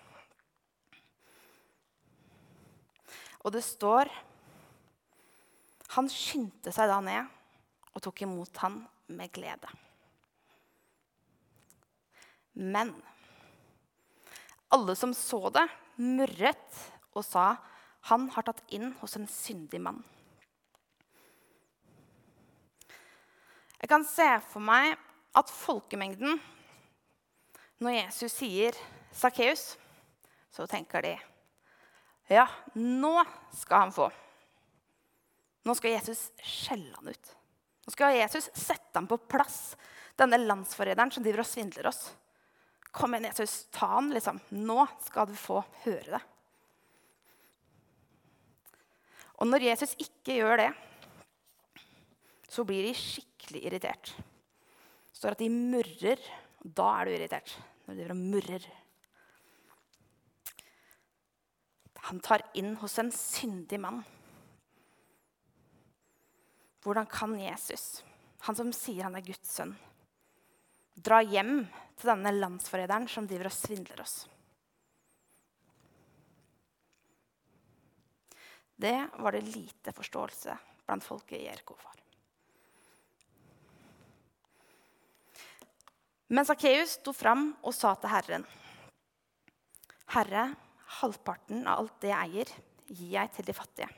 Og 3.46 3.52
det 3.54 3.64
står 3.64 4.10
Han 5.96 6.10
skyndte 6.10 6.74
seg 6.74 6.90
da 6.90 7.00
ned 7.00 7.28
og 7.94 8.02
tok 8.02 8.22
imot 8.26 8.58
han 8.58 8.82
med 9.08 9.32
glede. 9.32 9.70
Men 12.56 12.94
alle 14.74 14.96
som 14.96 15.14
så 15.16 15.50
det, 15.54 15.68
murret 16.02 16.82
og 17.16 17.24
sa 17.24 17.54
han 18.10 18.28
har 18.36 18.46
tatt 18.46 18.62
inn 18.76 18.92
hos 19.00 19.16
en 19.18 19.28
syndig 19.32 19.80
mann. 19.82 20.02
Jeg 23.80 23.90
kan 23.92 24.06
se 24.08 24.28
for 24.50 24.64
meg 24.64 24.96
at 25.36 25.52
folkemengden, 25.52 26.40
når 27.84 27.98
Jesus 28.00 28.34
sier 28.40 28.78
'Sakkeus', 29.12 29.76
så 30.52 30.68
tenker 30.68 31.02
de 31.04 31.16
ja, 32.30 32.48
nå 32.74 33.20
skal 33.54 33.86
han 33.86 33.94
få. 33.94 34.08
Nå 35.66 35.76
skal 35.78 35.94
Jesus 35.94 36.32
skjelle 36.42 36.94
han 36.96 37.10
ut. 37.10 37.34
Nå 37.86 37.94
skal 37.94 38.18
Jesus 38.18 38.50
sette 38.54 38.98
ham 38.98 39.08
på 39.10 39.20
plass, 39.30 39.76
denne 40.18 40.40
landsforræderen 40.42 41.12
som 41.14 41.26
driver 41.26 41.44
og 41.44 41.50
svindler 41.50 41.90
oss. 41.92 42.08
Kom 42.96 43.16
igjen, 43.16 43.28
Jesus, 43.28 43.66
ta 43.76 43.90
han, 43.98 44.08
liksom. 44.16 44.40
Nå 44.56 44.86
skal 45.04 45.28
du 45.28 45.36
få 45.36 45.60
høre 45.84 46.16
det. 46.16 46.22
Og 49.36 49.50
når 49.50 49.68
Jesus 49.68 49.98
ikke 50.00 50.38
gjør 50.38 50.62
det, 50.64 50.70
så 52.48 52.64
blir 52.64 52.88
de 52.88 52.96
skikkelig 52.96 53.66
irritert. 53.68 54.14
Det 54.16 55.20
står 55.20 55.36
at 55.36 55.44
de 55.44 55.52
murrer. 55.52 56.24
Og 56.64 56.72
Da 56.80 56.88
er 57.02 57.06
du 57.06 57.16
irritert. 57.18 57.56
Når 57.86 57.94
de 57.94 58.00
driver 58.00 58.16
og 58.16 58.24
murrer. 58.32 58.68
Han 62.08 62.22
tar 62.24 62.46
inn 62.56 62.76
hos 62.80 62.96
en 63.02 63.12
syndig 63.12 63.80
mann. 63.82 64.04
Hvordan 66.86 67.08
kan 67.10 67.34
Jesus, 67.42 68.04
han 68.46 68.56
som 68.56 68.70
sier 68.78 69.08
han 69.08 69.18
er 69.18 69.26
Guds 69.26 69.56
sønn, 69.56 69.72
dra 71.02 71.18
hjem 71.26 71.64
til 71.96 72.12
denne 72.12 72.32
landsforræderen 72.36 73.08
som 73.12 73.28
driver 73.28 73.50
og 73.50 73.56
svindler 73.56 74.02
oss? 74.04 74.26
Det 78.76 78.96
var 79.24 79.32
det 79.32 79.46
lite 79.48 79.94
forståelse 79.96 80.58
blant 80.86 81.04
folket 81.04 81.40
i 81.40 81.46
Jeriko 81.48 81.78
for. 81.80 81.96
Men 86.28 86.46
Sakkeus 86.46 86.98
sto 87.00 87.14
fram 87.14 87.52
og 87.64 87.74
sa 87.74 87.94
til 87.96 88.12
Herren.: 88.12 88.46
Herre, 90.16 90.48
halvparten 91.00 91.68
av 91.68 91.84
alt 91.84 92.00
det 92.02 92.12
jeg 92.12 92.30
eier, 92.30 92.56
gir 92.88 93.12
jeg 93.14 93.32
til 93.36 93.46
de 93.46 93.54
fattige. 93.54 93.90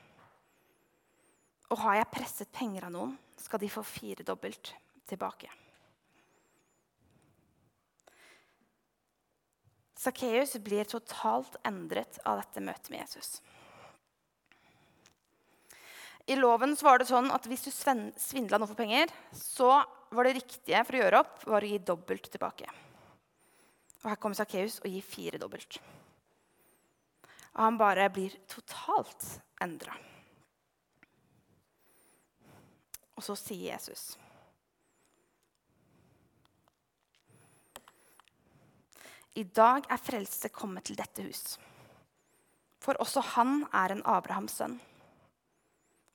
Og 1.72 1.80
har 1.84 1.98
jeg 2.00 2.12
presset 2.12 2.52
penger 2.52 2.88
av 2.88 2.94
noen, 2.94 3.16
skal 3.38 3.60
de 3.60 3.72
få 3.72 3.84
firedobbelt 3.84 4.74
tilbake. 5.08 5.50
Sakkeus 10.08 10.56
blir 10.64 10.88
totalt 10.88 11.58
endret 11.68 12.20
av 12.24 12.40
dette 12.40 12.64
møtet 12.64 12.92
med 12.94 13.02
Jesus. 13.04 13.42
I 16.28 16.36
loven 16.40 16.76
var 16.80 17.00
det 17.00 17.08
sånn 17.10 17.28
at 17.32 17.46
hvis 17.48 17.66
du 17.68 17.72
svindla 17.72 18.60
noe 18.60 18.70
for 18.70 18.80
penger, 18.80 19.12
så 19.36 19.82
var 20.16 20.28
det 20.28 20.38
riktige 20.40 20.84
for 20.88 20.96
å 20.96 21.02
gjøre 21.02 21.22
opp 21.24 21.44
var 21.48 21.64
å 21.64 21.72
gi 21.72 21.80
dobbelt 21.84 22.30
tilbake. 22.32 22.68
Og 24.04 24.10
her 24.12 24.20
kommer 24.22 24.40
Sakkeus 24.40 24.80
og 24.80 24.92
gir 24.92 25.04
fire 25.04 25.40
dobbelt. 25.42 25.80
Og 27.58 27.64
han 27.66 27.80
bare 27.80 28.08
blir 28.14 28.36
totalt 28.48 29.28
endra. 29.64 29.96
Og 33.18 33.26
så 33.26 33.36
sier 33.40 33.74
Jesus 33.74 34.14
I 39.38 39.44
dag 39.54 39.86
er 39.94 40.02
frelse 40.02 40.50
kommet 40.50 40.88
til 40.90 40.98
dette 40.98 41.22
hus. 41.22 41.58
For 42.82 42.98
også 43.04 43.22
han 43.36 43.60
er 43.76 43.94
en 43.94 44.06
Abrahams 44.10 44.56
sønn. 44.58 44.78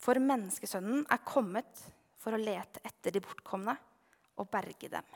For 0.02 0.19
menneskesønnen 0.19 1.05
er 1.07 1.21
kommet 1.23 1.85
for 2.19 2.35
å 2.35 2.41
lete 2.41 2.83
etter 2.87 3.14
de 3.14 3.23
bortkomne 3.23 3.75
og 4.43 4.49
berge 4.50 4.91
dem. 4.91 5.07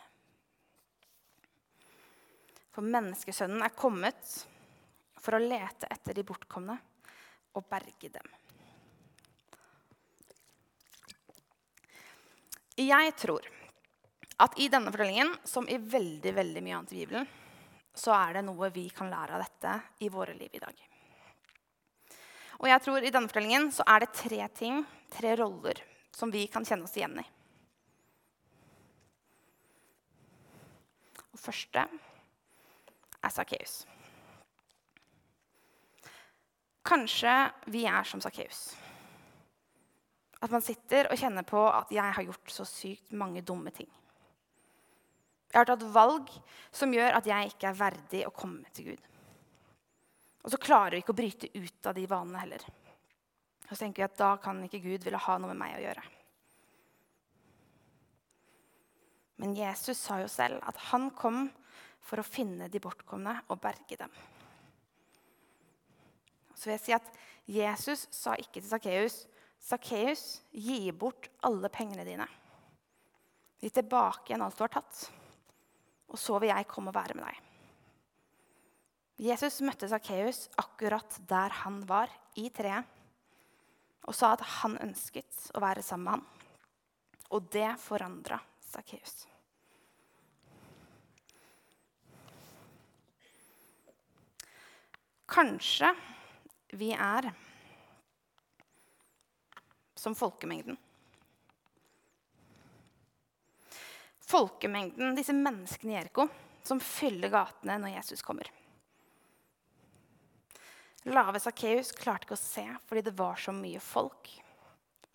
For 2.76 2.86
menneskesønnen 2.86 3.64
er 3.66 3.74
kommet 3.74 4.34
for 5.18 5.34
å 5.34 5.42
lete 5.42 5.88
etter 5.90 6.14
de 6.14 6.22
bortkomne 6.28 6.76
og 7.56 7.66
berge 7.66 8.10
dem. 8.12 8.28
Jeg 12.76 13.14
tror 13.16 13.48
at 14.44 14.58
i 14.60 14.68
denne 14.68 14.92
fortellingen, 14.92 15.32
som 15.48 15.66
i 15.66 15.80
veldig 15.80 16.34
veldig 16.36 16.62
mye 16.62 16.78
annet 16.78 16.92
i 16.92 17.00
Bibelen, 17.00 17.26
så 17.96 18.12
er 18.12 18.36
det 18.36 18.44
noe 18.44 18.68
vi 18.74 18.88
kan 18.92 19.10
lære 19.10 19.36
av 19.36 19.42
dette 19.44 19.72
i 20.04 20.10
våre 20.12 20.34
liv 20.36 20.52
i 20.52 20.60
dag. 20.62 20.82
Og 22.60 22.68
jeg 22.70 22.82
tror 22.84 23.04
I 23.04 23.12
denne 23.12 23.28
fortellingen 23.28 23.70
så 23.72 23.84
er 23.88 24.04
det 24.04 24.14
tre 24.16 24.48
ting, 24.56 24.84
tre 25.12 25.34
roller, 25.40 25.80
som 26.12 26.32
vi 26.32 26.46
kan 26.52 26.64
kjenne 26.64 26.88
oss 26.88 26.96
igjen 26.96 27.18
i. 27.20 27.26
Og 31.32 31.40
første 31.40 31.84
er 31.84 33.32
Sakkeus. 33.32 33.82
Kanskje 36.86 37.34
vi 37.72 37.84
er 37.90 38.06
som 38.08 38.22
Sakkeus. 38.24 38.70
At 40.40 40.52
man 40.52 40.64
sitter 40.64 41.08
og 41.10 41.18
kjenner 41.18 41.42
på 41.42 41.60
at 41.68 41.90
'jeg 41.90 42.12
har 42.12 42.22
gjort 42.22 42.50
så 42.50 42.64
sykt 42.64 43.12
mange 43.12 43.42
dumme 43.42 43.70
ting'. 43.70 43.92
Jeg 45.52 45.60
har 45.60 45.68
tatt 45.68 45.84
valg 45.94 46.30
som 46.74 46.92
gjør 46.92 47.18
at 47.18 47.28
jeg 47.28 47.52
ikke 47.52 47.70
er 47.70 47.78
verdig 47.78 48.24
å 48.26 48.34
komme 48.34 48.66
til 48.76 48.90
Gud. 48.90 49.04
Og 50.44 50.52
så 50.52 50.60
klarer 50.62 50.94
vi 50.96 51.02
ikke 51.02 51.14
å 51.14 51.18
bryte 51.18 51.50
ut 51.54 51.88
av 51.88 51.96
de 51.96 52.04
vanene 52.10 52.42
heller. 52.42 52.66
Og 53.66 53.72
så 53.72 53.80
tenker 53.82 54.02
vi 54.02 54.06
at 54.06 54.18
da 54.18 54.34
kan 54.42 54.60
ikke 54.62 54.82
Gud 54.84 55.06
ville 55.06 55.20
ha 55.20 55.38
noe 55.38 55.50
med 55.50 55.60
meg 55.62 55.78
å 55.78 55.84
gjøre. 55.86 56.04
Men 59.42 59.56
Jesus 59.56 60.00
sa 60.00 60.20
jo 60.22 60.28
selv 60.32 60.62
at 60.64 60.78
han 60.90 61.10
kom 61.16 61.48
for 62.06 62.22
å 62.22 62.26
finne 62.26 62.70
de 62.72 62.80
bortkomne 62.80 63.34
og 63.50 63.60
berge 63.60 63.98
dem. 64.00 64.12
Så 66.56 66.68
vil 66.68 66.76
jeg 66.76 66.84
si 66.84 66.94
at 66.96 67.10
Jesus 67.46 68.06
sa 68.14 68.36
ikke 68.40 68.60
til 68.60 68.70
Sakkeus 68.70 69.24
Sakkeus, 69.66 70.42
gi 70.52 70.92
bort 70.92 71.26
alle 71.42 71.68
pengene 71.72 72.04
dine. 72.06 72.26
Gi 73.58 73.70
tilbake 73.74 74.30
igjen 74.30 74.44
alt 74.44 74.54
du 74.54 74.62
har 74.62 74.70
tatt. 74.76 75.00
Og 76.12 76.20
så 76.20 76.38
vil 76.38 76.52
jeg 76.52 76.68
komme 76.70 76.92
og 76.92 76.96
være 76.96 77.16
med 77.18 77.26
deg. 77.26 77.42
Jesus 79.26 79.62
møtte 79.64 79.88
Sakkeus 79.88 80.46
akkurat 80.60 81.16
der 81.28 81.54
han 81.62 81.80
var, 81.88 82.10
i 82.36 82.50
treet, 82.52 82.84
og 84.04 84.14
sa 84.14 84.34
at 84.34 84.42
han 84.60 84.76
ønsket 84.84 85.46
å 85.56 85.62
være 85.64 85.82
sammen 85.82 86.04
med 86.04 86.18
ham. 86.18 86.26
Og 87.32 87.48
det 87.50 87.70
forandra 87.80 88.36
Sakkeus. 88.60 89.24
Kanskje 95.26 95.88
vi 96.78 96.92
er 96.92 97.32
som 99.98 100.14
folkemengden. 100.14 100.76
Folkemengden, 104.26 105.14
disse 105.14 105.34
menneskene 105.36 105.92
i 105.92 105.96
Jeriko, 106.00 106.26
som 106.66 106.82
fyller 106.82 107.30
gatene 107.30 107.78
når 107.78 107.94
Jesus 108.00 108.24
kommer. 108.26 108.50
Lave 111.06 111.38
Sakkeus 111.38 111.92
klarte 111.94 112.26
ikke 112.26 112.34
å 112.34 112.40
se 112.40 112.64
fordi 112.88 113.04
det 113.06 113.14
var 113.14 113.38
så 113.38 113.54
mye 113.54 113.78
folk 113.82 114.32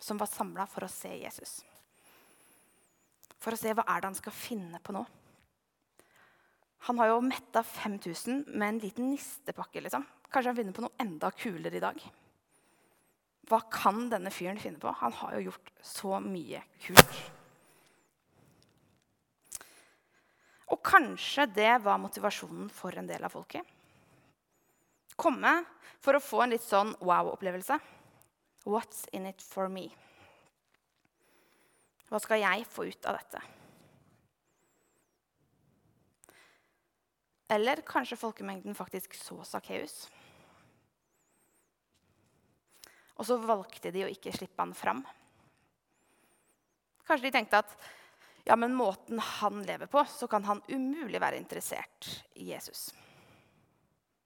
som 0.02 0.16
var 0.18 0.30
samla 0.32 0.64
for 0.66 0.86
å 0.86 0.90
se 0.90 1.10
Jesus. 1.20 1.58
For 3.42 3.52
å 3.52 3.58
se 3.60 3.74
hva 3.74 3.84
er 3.84 4.00
det 4.00 4.08
han 4.08 4.16
skal 4.16 4.34
finne 4.34 4.80
på 4.80 4.94
nå. 4.96 5.02
Han 6.88 6.98
har 6.98 7.12
jo 7.12 7.20
metta 7.22 7.62
5000 7.62 8.46
med 8.48 8.68
en 8.68 8.80
liten 8.82 9.12
nistepakke. 9.12 9.84
liksom. 9.84 10.06
Kanskje 10.32 10.50
han 10.50 10.56
finner 10.56 10.74
på 10.74 10.82
noe 10.86 10.98
enda 11.04 11.30
kulere 11.30 11.76
i 11.78 11.84
dag. 11.84 12.00
Hva 13.50 13.60
kan 13.70 14.08
denne 14.10 14.32
fyren 14.34 14.58
finne 14.58 14.80
på? 14.82 14.90
Han 15.02 15.14
har 15.20 15.36
jo 15.36 15.50
gjort 15.50 15.70
så 15.84 16.18
mye 16.24 16.64
kult. 16.82 17.41
Kanskje 20.82 21.46
det 21.54 21.72
var 21.84 22.00
motivasjonen 22.02 22.68
for 22.72 22.94
en 22.98 23.06
del 23.06 23.22
av 23.24 23.34
folket. 23.34 23.62
Komme 25.16 25.60
for 26.02 26.18
å 26.18 26.22
få 26.22 26.42
en 26.42 26.54
litt 26.54 26.64
sånn 26.64 26.94
wow-opplevelse. 27.00 27.78
What's 28.66 29.06
in 29.12 29.26
it 29.30 29.42
for 29.42 29.70
me? 29.70 29.88
Hva 32.10 32.20
skal 32.22 32.42
jeg 32.42 32.66
få 32.68 32.86
ut 32.90 33.06
av 33.08 33.18
dette? 33.18 33.42
Eller 37.52 37.82
kanskje 37.84 38.18
folkemengden 38.20 38.76
faktisk 38.76 39.14
så 39.18 39.38
Sakkeus. 39.44 40.06
Og 43.20 43.28
så 43.28 43.36
valgte 43.40 43.92
de 43.92 44.06
å 44.06 44.10
ikke 44.10 44.32
slippe 44.34 44.58
han 44.62 44.72
fram. 44.74 45.02
Kanskje 47.06 47.28
de 47.28 47.34
tenkte 47.34 47.60
at 47.60 47.74
ja, 48.44 48.56
men 48.56 48.74
måten 48.74 49.18
han 49.22 49.62
lever 49.62 49.86
på, 49.86 50.04
så 50.04 50.26
kan 50.26 50.44
han 50.44 50.62
umulig 50.68 51.20
være 51.22 51.38
interessert 51.38 52.08
i 52.34 52.50
Jesus. 52.50 52.90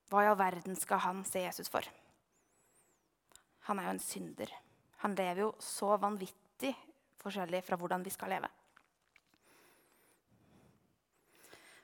Hva 0.08 0.22
i 0.22 0.28
all 0.30 0.38
verden 0.38 0.76
skal 0.78 1.02
han 1.04 1.24
se 1.26 1.42
Jesus 1.44 1.68
for? 1.72 1.84
Han 3.68 3.80
er 3.80 3.88
jo 3.88 3.96
en 3.96 4.02
synder. 4.02 4.52
Han 5.02 5.16
lever 5.18 5.42
jo 5.42 5.50
så 5.60 5.96
vanvittig 6.00 6.72
forskjellig 7.20 7.64
fra 7.66 7.78
hvordan 7.80 8.04
vi 8.06 8.12
skal 8.14 8.32
leve. 8.36 8.48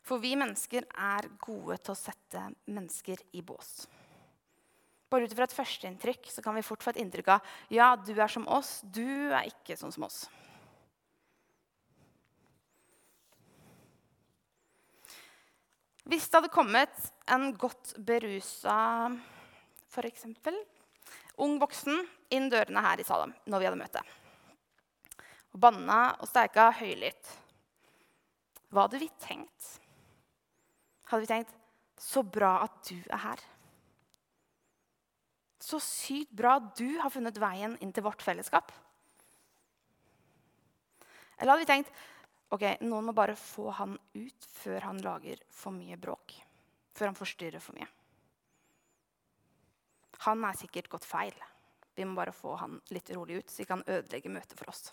For 0.02 0.22
vi 0.22 0.32
mennesker 0.38 0.86
er 0.98 1.28
gode 1.42 1.76
til 1.78 1.94
å 1.94 1.98
sette 1.98 2.46
mennesker 2.70 3.20
i 3.38 3.42
bås. 3.46 3.84
Bare 5.12 5.28
ut 5.28 5.34
fra 5.36 5.44
et 5.46 5.54
førsteinntrykk 5.54 6.30
kan 6.42 6.56
vi 6.56 6.64
fort 6.64 6.82
få 6.82 6.94
et 6.94 7.02
inntrykk 7.02 7.34
av 7.34 7.50
ja, 7.70 7.92
du 7.96 8.14
er 8.16 8.30
som 8.32 8.48
oss, 8.48 8.80
du 8.82 9.04
er 9.28 9.50
ikke 9.50 9.76
sånn 9.78 9.92
som 9.94 10.08
oss. 10.08 10.24
Hvis 16.08 16.26
det 16.26 16.40
hadde 16.40 16.50
kommet 16.52 17.12
en 17.30 17.52
godt 17.54 17.94
berusa 18.02 18.74
f.eks. 19.92 20.26
ung 21.38 21.58
voksen 21.62 22.02
inn 22.34 22.48
dørene 22.50 22.82
her 22.82 23.00
i 23.00 23.06
Salem 23.06 23.34
når 23.46 23.62
vi 23.62 23.68
hadde 23.68 23.80
møte, 23.80 24.02
og 25.52 25.62
banna 25.62 26.00
og 26.18 26.26
steika 26.30 26.70
høylytt, 26.74 27.30
hva 28.72 28.86
hadde 28.86 29.02
vi 29.02 29.10
tenkt? 29.20 29.74
Hadde 31.12 31.26
vi 31.26 31.32
tenkt 31.34 31.58
'så 32.00 32.22
bra 32.24 32.62
at 32.64 32.88
du 32.88 32.96
er 33.10 33.20
her'? 33.20 33.44
Så 35.60 35.78
sykt 35.78 36.32
bra 36.34 36.56
at 36.56 36.74
du 36.76 36.98
har 36.98 37.10
funnet 37.10 37.38
veien 37.38 37.76
inn 37.80 37.92
til 37.92 38.02
vårt 38.02 38.22
fellesskap. 38.22 38.72
Eller 41.38 41.52
hadde 41.52 41.62
vi 41.62 41.70
tenkt 41.70 41.92
ok, 42.52 42.64
noen 42.84 43.08
må 43.08 43.14
bare 43.16 43.36
få 43.38 43.70
han 43.78 43.96
ut 44.14 44.48
før 44.54 44.88
han 44.88 45.02
lager 45.04 45.40
for 45.50 45.74
mye 45.74 45.98
bråk? 46.00 46.36
Før 46.92 47.10
han 47.10 47.18
forstyrrer 47.18 47.62
for 47.62 47.78
mye? 47.78 47.88
Han 50.26 50.44
er 50.46 50.58
sikkert 50.58 50.90
gått 50.92 51.08
feil. 51.08 51.34
Vi 51.96 52.06
må 52.06 52.16
bare 52.16 52.34
få 52.36 52.54
han 52.60 52.78
litt 52.94 53.10
rolig 53.16 53.40
ut, 53.40 53.50
så 53.50 53.64
vi 53.64 53.68
kan 53.68 53.84
ødelegge 53.86 54.32
møtet 54.32 54.58
for 54.58 54.70
oss. 54.72 54.92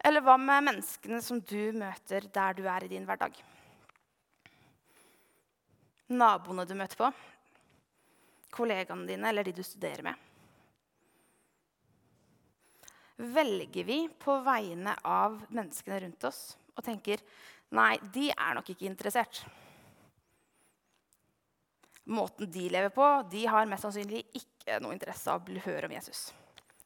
Eller 0.00 0.24
hva 0.24 0.38
med 0.40 0.64
menneskene 0.70 1.20
som 1.22 1.42
du 1.44 1.74
møter 1.76 2.24
der 2.32 2.56
du 2.56 2.64
er 2.64 2.86
i 2.86 2.92
din 2.94 3.04
hverdag? 3.04 3.36
naboene 6.10 6.66
du 6.66 6.74
møter 6.74 6.98
på, 6.98 7.10
kollegaene 8.50 9.06
dine 9.06 9.30
eller 9.30 9.46
de 9.46 9.54
du 9.54 9.62
studerer 9.62 10.02
med? 10.02 10.29
Velger 13.20 13.84
vi 13.84 14.08
på 14.18 14.38
vegne 14.40 14.94
av 15.04 15.42
menneskene 15.52 15.98
rundt 16.00 16.24
oss 16.24 16.38
og 16.72 16.84
tenker 16.86 17.20
nei, 17.76 17.98
de 18.14 18.30
er 18.32 18.54
nok 18.56 18.70
ikke 18.72 18.88
interessert? 18.88 19.42
Måten 22.08 22.48
de 22.50 22.64
lever 22.72 22.88
på, 22.94 23.04
de 23.30 23.44
har 23.44 23.68
mest 23.68 23.84
sannsynlig 23.84 24.24
ikke 24.40 24.80
noe 24.80 24.96
interesse 24.96 25.28
av 25.28 25.44
å 25.44 25.66
høre 25.66 25.90
om 25.90 25.94
Jesus. 25.98 26.30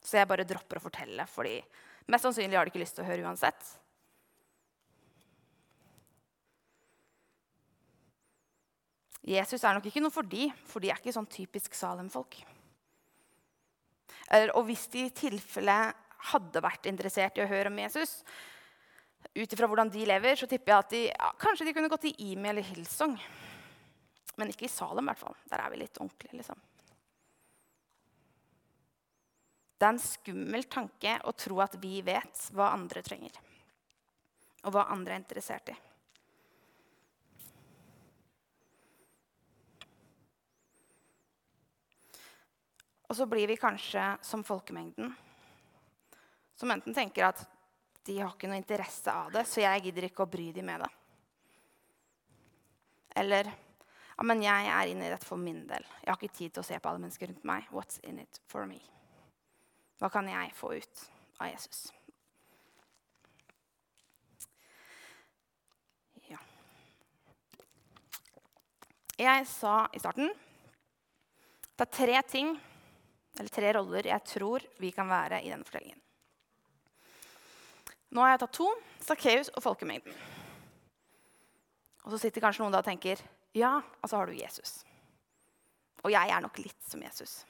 Så 0.03 0.19
jeg 0.19 0.27
bare 0.27 0.45
dropper 0.45 0.81
å 0.81 0.83
fortelle, 0.83 1.23
fordi 1.31 1.55
mest 2.11 2.27
sannsynlig 2.27 2.59
har 2.59 2.67
de 2.67 2.73
ikke 2.73 2.83
lyst 2.83 2.99
til 2.99 3.05
å 3.05 3.09
høre 3.09 3.23
uansett. 3.25 3.71
Jesus 9.25 9.63
er 9.63 9.73
nok 9.73 9.87
ikke 9.89 10.03
noe 10.03 10.13
for 10.13 10.27
de, 10.29 10.51
for 10.67 10.83
de 10.83 10.91
er 10.91 10.99
ikke 10.99 11.15
sånn 11.15 11.31
typisk 11.31 11.73
Salem-folk. 11.73 12.43
Og 14.53 14.65
hvis 14.67 14.85
de 14.93 15.07
i 15.07 15.13
tilfelle 15.15 15.79
hadde 16.31 16.63
vært 16.63 16.89
interessert 16.89 17.37
i 17.37 17.43
å 17.43 17.49
høre 17.49 17.71
om 17.71 17.81
Jesus, 17.81 18.19
ut 19.35 19.53
ifra 19.53 19.67
hvordan 19.67 19.89
de 19.91 20.05
lever, 20.07 20.37
så 20.39 20.47
tipper 20.49 20.71
jeg 20.71 20.83
at 20.83 20.93
de, 20.93 21.01
ja, 21.09 21.31
kanskje 21.41 21.67
de 21.67 21.73
kunne 21.75 21.89
gått 21.91 22.07
i 22.09 22.15
Imi 22.31 22.51
eller 22.51 22.65
Hillsong. 22.65 23.17
Men 24.35 24.51
ikke 24.51 24.67
i 24.67 24.71
Salem, 24.71 25.07
i 25.07 25.11
hvert 25.13 25.23
fall. 25.23 25.37
Der 25.49 25.63
er 25.63 25.71
vi 25.73 25.81
litt 25.81 25.99
ordentlige, 25.99 26.37
liksom. 26.41 26.61
Det 29.75 29.83
er 29.83 29.91
en 29.91 29.99
skummel 29.99 30.63
tanke 30.71 31.17
å 31.27 31.33
tro 31.35 31.59
at 31.63 31.75
vi 31.81 31.97
vet 32.05 32.45
hva 32.55 32.71
andre 32.77 33.03
trenger, 33.03 33.35
og 34.63 34.75
hva 34.75 34.85
andre 34.93 35.17
er 35.17 35.23
interessert 35.23 35.73
i. 35.73 35.75
Og 43.05 43.19
så 43.19 43.27
blir 43.29 43.51
vi 43.51 43.59
kanskje 43.59 44.15
som 44.25 44.41
folkemengden, 44.47 45.11
som 46.55 46.71
enten 46.71 46.93
tenker 46.95 47.27
at 47.27 47.43
de 48.05 48.19
har 48.19 48.31
ikke 48.35 48.49
noe 48.49 48.59
interesse 48.61 49.11
av 49.11 49.31
det, 49.33 49.45
så 49.49 49.63
jeg 49.63 49.87
gidder 49.87 50.07
ikke 50.07 50.25
å 50.25 50.29
bry 50.29 50.51
dem 50.53 50.67
med 50.69 50.83
det. 50.85 50.91
Eller 53.15 53.49
ja, 54.15 54.23
men 54.23 54.43
jeg 54.43 54.67
er 54.71 54.91
inne 54.91 55.07
i 55.07 55.11
dette 55.11 55.27
for 55.27 55.39
min 55.41 55.65
del. 55.67 55.83
Jeg 56.03 56.11
har 56.11 56.19
ikke 56.19 56.37
tid 56.37 56.55
til 56.55 56.63
å 56.63 56.67
se 56.67 56.79
på 56.79 56.91
alle 56.91 57.01
mennesker 57.03 57.31
rundt 57.31 57.47
meg. 57.47 57.67
What's 57.75 57.99
in 58.07 58.21
it 58.21 58.39
for 58.47 58.67
me? 58.69 58.79
Hva 59.99 60.11
kan 60.11 60.27
jeg 60.29 60.53
få 60.55 60.75
ut 60.75 61.03
av 61.39 61.49
Jesus? 61.49 61.89
Ja. 66.29 66.39
Jeg 69.19 69.45
sa 69.51 69.75
i 69.95 70.03
starten 70.03 70.31
det 71.75 71.83
er 71.83 71.91
tre 71.91 72.19
ting 72.23 72.53
eller 73.35 73.51
tre 73.51 73.71
roller 73.75 74.07
jeg 74.07 74.23
tror 74.29 74.63
vi 74.79 74.93
kan 74.95 75.11
være 75.11 75.41
i 75.43 75.51
denne 75.51 75.67
fortellingen. 75.67 76.04
Nå 78.15 78.23
har 78.23 78.35
jeg 78.35 78.45
tatt 78.45 78.55
to 78.55 78.69
Sakkeus 79.03 79.49
og 79.51 79.63
folkemengden. 79.65 80.13
Og 82.05 82.13
så 82.13 82.21
sitter 82.21 82.43
kanskje 82.43 82.63
noen 82.63 82.75
da 82.75 82.79
og 82.79 82.87
tenker 82.87 83.19
ja, 83.55 83.79
og 83.99 84.09
så 84.09 84.19
har 84.19 84.29
du 84.29 84.37
Jesus. 84.37 84.83
Og 86.05 86.13
jeg 86.13 86.31
er 86.31 86.43
nok 86.43 86.59
litt 86.61 86.87
som 86.87 87.01
Jesus. 87.03 87.41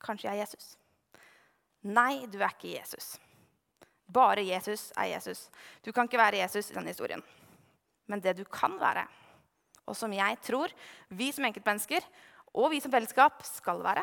Kanskje 0.00 0.30
jeg 0.30 0.38
er 0.38 0.42
Jesus. 0.42 0.72
Nei, 1.86 2.26
du 2.30 2.38
er 2.40 2.50
ikke 2.50 2.72
Jesus. 2.72 3.14
Bare 4.10 4.42
Jesus 4.42 4.88
er 4.98 5.12
Jesus. 5.12 5.46
Du 5.84 5.92
kan 5.94 6.08
ikke 6.08 6.20
være 6.20 6.42
Jesus 6.42 6.70
i 6.70 6.76
denne 6.76 6.90
historien. 6.90 7.22
Men 8.10 8.22
det 8.22 8.38
du 8.40 8.44
kan 8.50 8.74
være, 8.80 9.06
og 9.86 9.94
som 9.98 10.12
jeg 10.14 10.38
tror 10.46 10.72
vi 11.14 11.30
som 11.34 11.46
enkeltmennesker 11.46 12.06
og 12.58 12.72
vi 12.72 12.80
som 12.82 12.90
fellesskap 12.90 13.42
skal 13.46 13.82
være, 13.84 14.02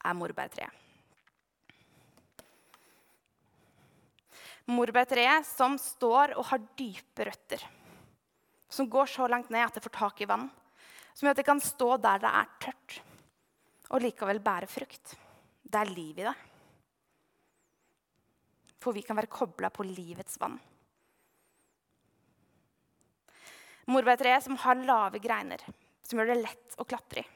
er 0.00 0.16
morbærtreet. 0.16 0.79
Morbærtreet 4.70 5.46
som 5.48 5.76
står 5.80 6.36
og 6.38 6.46
har 6.52 6.62
dype 6.78 7.26
røtter. 7.26 7.62
Som 8.70 8.88
går 8.90 9.10
så 9.10 9.26
langt 9.30 9.50
ned 9.50 9.66
at 9.66 9.76
det 9.76 9.82
får 9.82 9.96
tak 9.96 10.22
i 10.22 10.28
vann. 10.30 10.46
Som 11.14 11.26
gjør 11.26 11.34
at 11.34 11.40
det 11.42 11.48
kan 11.48 11.62
stå 11.62 11.96
der 11.98 12.22
det 12.22 12.30
er 12.30 12.52
tørt, 12.62 13.00
og 13.90 14.04
likevel 14.04 14.38
bære 14.44 14.70
frukt. 14.70 15.16
Det 15.62 15.80
er 15.80 15.90
liv 15.90 16.20
i 16.22 16.26
det. 16.28 16.36
For 18.80 18.96
vi 18.96 19.02
kan 19.04 19.18
være 19.18 19.32
kobla 19.32 19.72
på 19.74 19.84
livets 19.84 20.38
vann. 20.40 20.56
Morbærtreet 23.90 24.46
som 24.46 24.58
har 24.62 24.78
lave 24.78 25.18
greiner, 25.22 25.62
som 26.06 26.20
gjør 26.20 26.30
det 26.30 26.42
lett 26.44 26.78
å 26.78 26.86
klatre 26.86 27.24
i. 27.24 27.30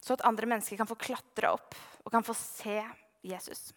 Så 0.00 0.14
at 0.14 0.24
andre 0.28 0.46
mennesker 0.48 0.78
kan 0.78 0.88
få 0.88 0.96
klatre 1.02 1.50
opp 1.52 1.74
og 2.04 2.12
kan 2.14 2.24
få 2.24 2.34
se 2.38 2.78
Jesus. 3.26 3.72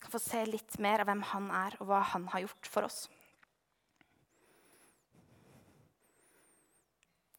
Kan 0.00 0.12
få 0.12 0.20
se 0.22 0.44
litt 0.46 0.78
mer 0.82 1.02
av 1.02 1.10
hvem 1.10 1.22
han 1.32 1.50
er, 1.50 1.76
og 1.80 1.90
hva 1.90 2.00
han 2.14 2.26
har 2.32 2.44
gjort 2.46 2.70
for 2.70 2.88
oss. 2.88 3.06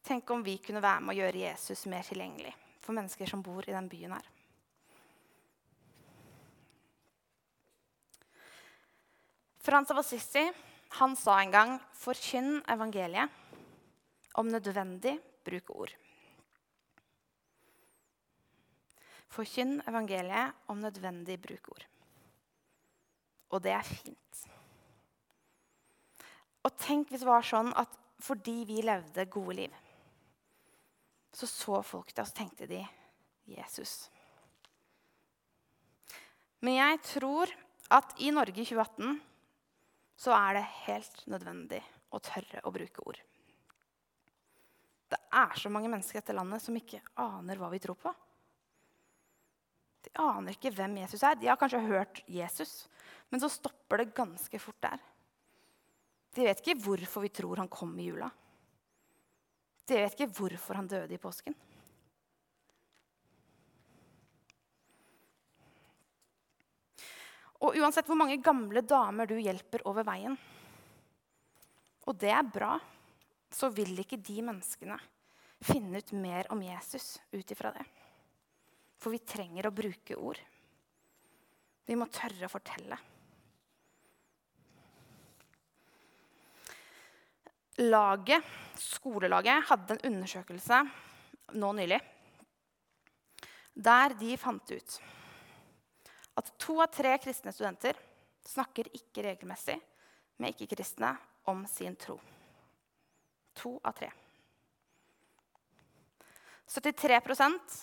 Tenk 0.08 0.30
om 0.32 0.42
vi 0.42 0.56
kunne 0.64 0.80
være 0.80 1.04
med 1.04 1.12
å 1.12 1.18
gjøre 1.20 1.44
Jesus 1.44 1.84
mer 1.92 2.06
tilgjengelig 2.06 2.54
for 2.80 2.96
mennesker 2.96 3.28
som 3.28 3.42
bor 3.44 3.66
i 3.68 3.74
den 3.74 3.90
byen 3.92 4.14
her. 4.16 4.28
Frans 9.60 9.90
av 9.92 10.00
Assisi 10.00 10.46
han 10.96 11.16
sa 11.16 11.34
en 11.42 11.52
gang 11.52 11.74
'forkynn 11.92 12.62
evangeliet'. 12.64 13.28
Om 14.34 14.48
nødvendig, 14.48 15.18
bruk 15.44 15.70
ord. 15.70 15.92
Forkynn 19.28 19.82
evangeliet, 19.88 20.54
om 20.68 20.80
nødvendig, 20.80 21.36
bruk 21.42 21.68
ord. 21.68 21.84
Og 23.52 23.62
det 23.64 23.72
er 23.74 23.86
fint. 23.86 24.42
Og 26.66 26.74
tenk 26.80 27.12
hvis 27.12 27.24
det 27.24 27.30
var 27.30 27.46
sånn 27.46 27.70
at 27.78 27.94
fordi 28.18 28.64
vi 28.66 28.82
levde 28.82 29.28
gode 29.30 29.54
liv, 29.60 29.74
så 31.32 31.46
så 31.46 31.82
folk 31.86 32.10
og 32.10 32.26
så 32.26 32.34
tenkte 32.34 32.66
de 32.66 32.80
Jesus. 33.48 34.08
Men 36.64 36.80
jeg 36.80 37.00
tror 37.06 37.52
at 37.94 38.16
i 38.18 38.32
Norge 38.34 38.58
i 38.58 38.66
2018 38.66 39.20
så 40.18 40.34
er 40.34 40.58
det 40.58 40.70
helt 40.88 41.20
nødvendig 41.30 41.80
å 42.10 42.18
tørre 42.18 42.64
å 42.66 42.72
bruke 42.74 43.04
ord. 43.06 43.20
Det 45.08 45.20
er 45.32 45.54
så 45.56 45.70
mange 45.72 45.88
mennesker 45.88 46.18
i 46.18 46.20
dette 46.20 46.36
landet 46.36 46.64
som 46.64 46.76
ikke 46.76 47.00
aner 47.22 47.60
hva 47.60 47.70
vi 47.72 47.80
tror 47.80 47.96
på. 48.00 48.12
De 50.04 50.12
aner 50.20 50.56
ikke 50.56 50.72
hvem 50.74 50.98
Jesus 51.04 51.22
er. 51.24 51.38
De 51.38 51.48
har 51.48 51.58
kanskje 51.60 51.80
hørt 51.86 52.20
Jesus, 52.28 52.88
men 53.28 53.40
så 53.42 53.50
stopper 53.52 54.02
det 54.02 54.14
ganske 54.16 54.60
fort 54.62 54.80
der. 54.84 55.00
De 56.34 56.44
vet 56.46 56.60
ikke 56.62 56.78
hvorfor 56.84 57.24
vi 57.24 57.32
tror 57.34 57.60
han 57.60 57.70
kom 57.72 57.96
i 57.98 58.08
jula. 58.08 58.28
De 59.88 59.96
vet 59.96 60.14
ikke 60.14 60.30
hvorfor 60.36 60.78
han 60.78 60.88
døde 60.88 61.16
i 61.16 61.20
påsken. 61.20 61.56
Og 67.58 67.74
uansett 67.80 68.06
hvor 68.06 68.18
mange 68.20 68.38
gamle 68.44 68.84
damer 68.86 69.26
du 69.26 69.34
hjelper 69.40 69.82
over 69.90 70.06
veien, 70.06 70.36
og 72.08 72.16
det 72.16 72.30
er 72.32 72.46
bra, 72.46 72.76
så 73.52 73.68
vil 73.74 73.98
ikke 74.00 74.20
de 74.24 74.38
menneskene 74.46 74.96
finne 75.64 76.00
ut 76.00 76.12
mer 76.16 76.48
om 76.54 76.62
Jesus 76.62 77.16
ut 77.34 77.50
ifra 77.52 77.72
det. 77.74 77.84
For 78.98 79.12
vi 79.12 79.20
trenger 79.26 79.68
å 79.68 79.74
bruke 79.74 80.16
ord. 80.16 80.38
Vi 81.88 81.96
må 81.98 82.06
tørre 82.12 82.46
å 82.46 82.52
fortelle. 82.52 82.96
Laget, 87.78 88.42
skolelaget 88.74 89.68
hadde 89.68 89.94
en 89.94 90.06
undersøkelse 90.12 90.80
nå 91.58 91.72
nylig 91.78 92.00
der 93.78 94.14
de 94.18 94.34
fant 94.40 94.72
ut 94.74 94.96
at 96.38 96.50
to 96.58 96.78
av 96.82 96.90
tre 96.94 97.14
kristne 97.22 97.52
studenter 97.54 97.98
snakker 98.46 98.90
ikke 98.94 99.24
regelmessig 99.26 99.76
med 100.38 100.54
ikke-kristne 100.54 101.10
om 101.50 101.64
sin 101.66 101.96
tro. 101.98 102.14
To 103.58 103.72
av 103.82 103.96
tre. 103.98 104.10
73% 106.68 107.78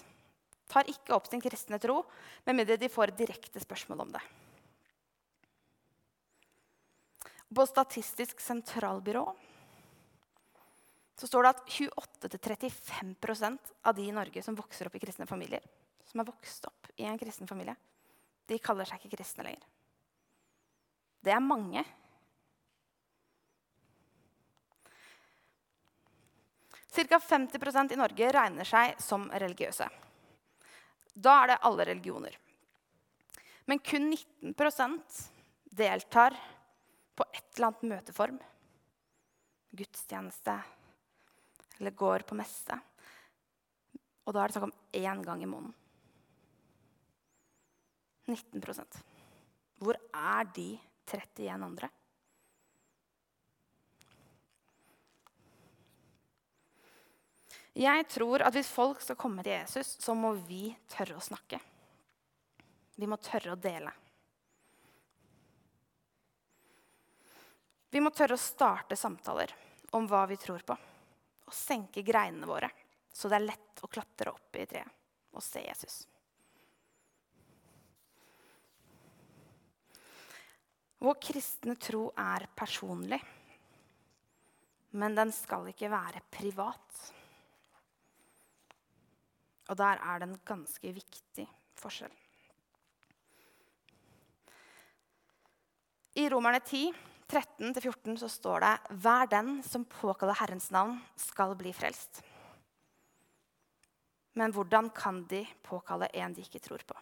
tar 0.71 0.91
ikke 0.91 1.15
opp 1.15 1.27
sin 1.27 1.43
kristne 1.43 1.79
tro 1.83 1.97
med 2.45 2.55
mindre 2.61 2.79
de 2.79 2.91
får 2.91 3.15
direkte 3.17 3.59
spørsmål 3.59 4.05
om 4.05 4.13
det. 4.15 4.23
På 7.55 7.63
Statistisk 7.67 8.39
sentralbyrå 8.43 9.25
så 11.15 11.27
står 11.27 11.43
det 11.43 11.53
at 11.53 11.67
28-35% 11.71 13.73
av 13.87 13.95
de 13.95 14.09
i 14.09 14.15
Norge 14.15 14.43
som 14.43 14.55
vokser 14.55 14.89
opp 14.89 14.95
i 14.95 14.99
kristne 14.99 15.27
familier, 15.27 15.63
som 16.05 16.19
har 16.19 16.27
vokst 16.27 16.67
opp 16.67 16.91
i 16.95 17.07
en 17.07 17.19
kristen 17.19 17.47
familie, 17.47 17.75
de 18.45 18.59
kaller 18.61 18.87
seg 18.87 19.01
ikke 19.01 19.17
kristne 19.17 19.47
lenger. 19.47 19.63
Det 21.25 21.33
er 21.33 21.41
mange. 21.41 21.81
Ca. 26.95 27.19
50% 27.19 27.95
i 27.95 27.99
Norge 27.99 28.31
regner 28.31 28.67
seg 28.67 28.99
som 29.01 29.25
religiøse. 29.31 29.87
Da 31.15 31.39
er 31.41 31.53
det 31.53 31.61
alle 31.67 31.87
religioner. 31.89 32.37
Men 33.65 33.79
kun 33.79 34.11
19% 34.13 35.23
deltar 35.75 36.35
på 37.15 37.25
et 37.31 37.47
eller 37.55 37.71
annet 37.71 37.89
møteform. 37.95 38.37
Gudstjeneste 39.75 40.59
eller 41.79 41.91
går 41.91 42.25
på 42.27 42.37
messe. 42.37 42.77
Og 44.25 44.33
da 44.33 44.41
er 44.41 44.49
det 44.49 44.57
snakk 44.57 44.69
om 44.69 44.77
én 44.95 45.21
gang 45.25 45.43
i 45.43 45.49
måneden. 45.49 45.73
19% 48.25 49.03
Hvor 49.77 49.99
er 50.13 50.47
de 50.55 50.71
31 51.05 51.63
andre? 51.63 51.89
Jeg 57.75 58.07
tror 58.07 58.39
at 58.47 58.55
hvis 58.55 58.71
folk 58.71 59.01
skal 59.03 59.17
komme 59.19 59.43
til 59.43 59.51
Jesus, 59.51 59.97
så 59.99 60.15
må 60.15 60.31
vi 60.47 60.69
tørre 60.87 61.17
å 61.19 61.23
snakke. 61.23 61.59
Vi 62.95 63.07
må 63.11 63.19
tørre 63.19 63.51
å 63.51 63.59
dele. 63.59 63.91
Vi 67.91 68.01
må 68.03 68.11
tørre 68.15 68.39
å 68.39 68.41
starte 68.41 68.95
samtaler 68.99 69.51
om 69.95 70.07
hva 70.07 70.23
vi 70.27 70.39
tror 70.39 70.63
på, 70.67 70.75
og 71.45 71.53
senke 71.53 72.03
greinene 72.05 72.49
våre, 72.49 72.69
så 73.13 73.29
det 73.29 73.39
er 73.39 73.47
lett 73.47 73.83
å 73.85 73.89
klatre 73.91 74.33
opp 74.33 74.57
i 74.59 74.65
treet 74.69 75.35
og 75.35 75.43
se 75.43 75.61
Jesus. 75.65 76.05
Vår 81.05 81.17
kristne 81.21 81.75
tro 81.77 82.07
er 82.17 82.47
personlig, 82.55 83.19
men 84.95 85.17
den 85.17 85.33
skal 85.35 85.67
ikke 85.69 85.91
være 85.91 86.23
privat. 86.31 87.01
Og 89.69 89.77
der 89.77 89.99
er 89.99 90.21
det 90.21 90.29
en 90.29 90.39
ganske 90.47 90.93
viktig 90.95 91.45
forskjell. 91.81 92.13
I 96.15 96.29
Romerne 96.31 96.61
10, 96.63 96.93
13-14 97.27 98.17
så 98.21 98.29
står 98.29 98.61
det 98.61 98.73
Hver 99.01 99.27
den 99.31 99.57
som 99.65 99.85
påkaller 99.85 100.37
Herrens 100.37 100.69
navn, 100.71 100.99
skal 101.15 101.55
bli 101.57 101.73
frelst. 101.73 102.21
Men 104.35 104.53
hvordan 104.53 104.89
kan 104.93 105.23
de 105.29 105.45
påkalle 105.63 106.11
en 106.13 106.33
de 106.35 106.43
ikke 106.43 106.61
tror 106.61 106.83
på? 106.85 106.97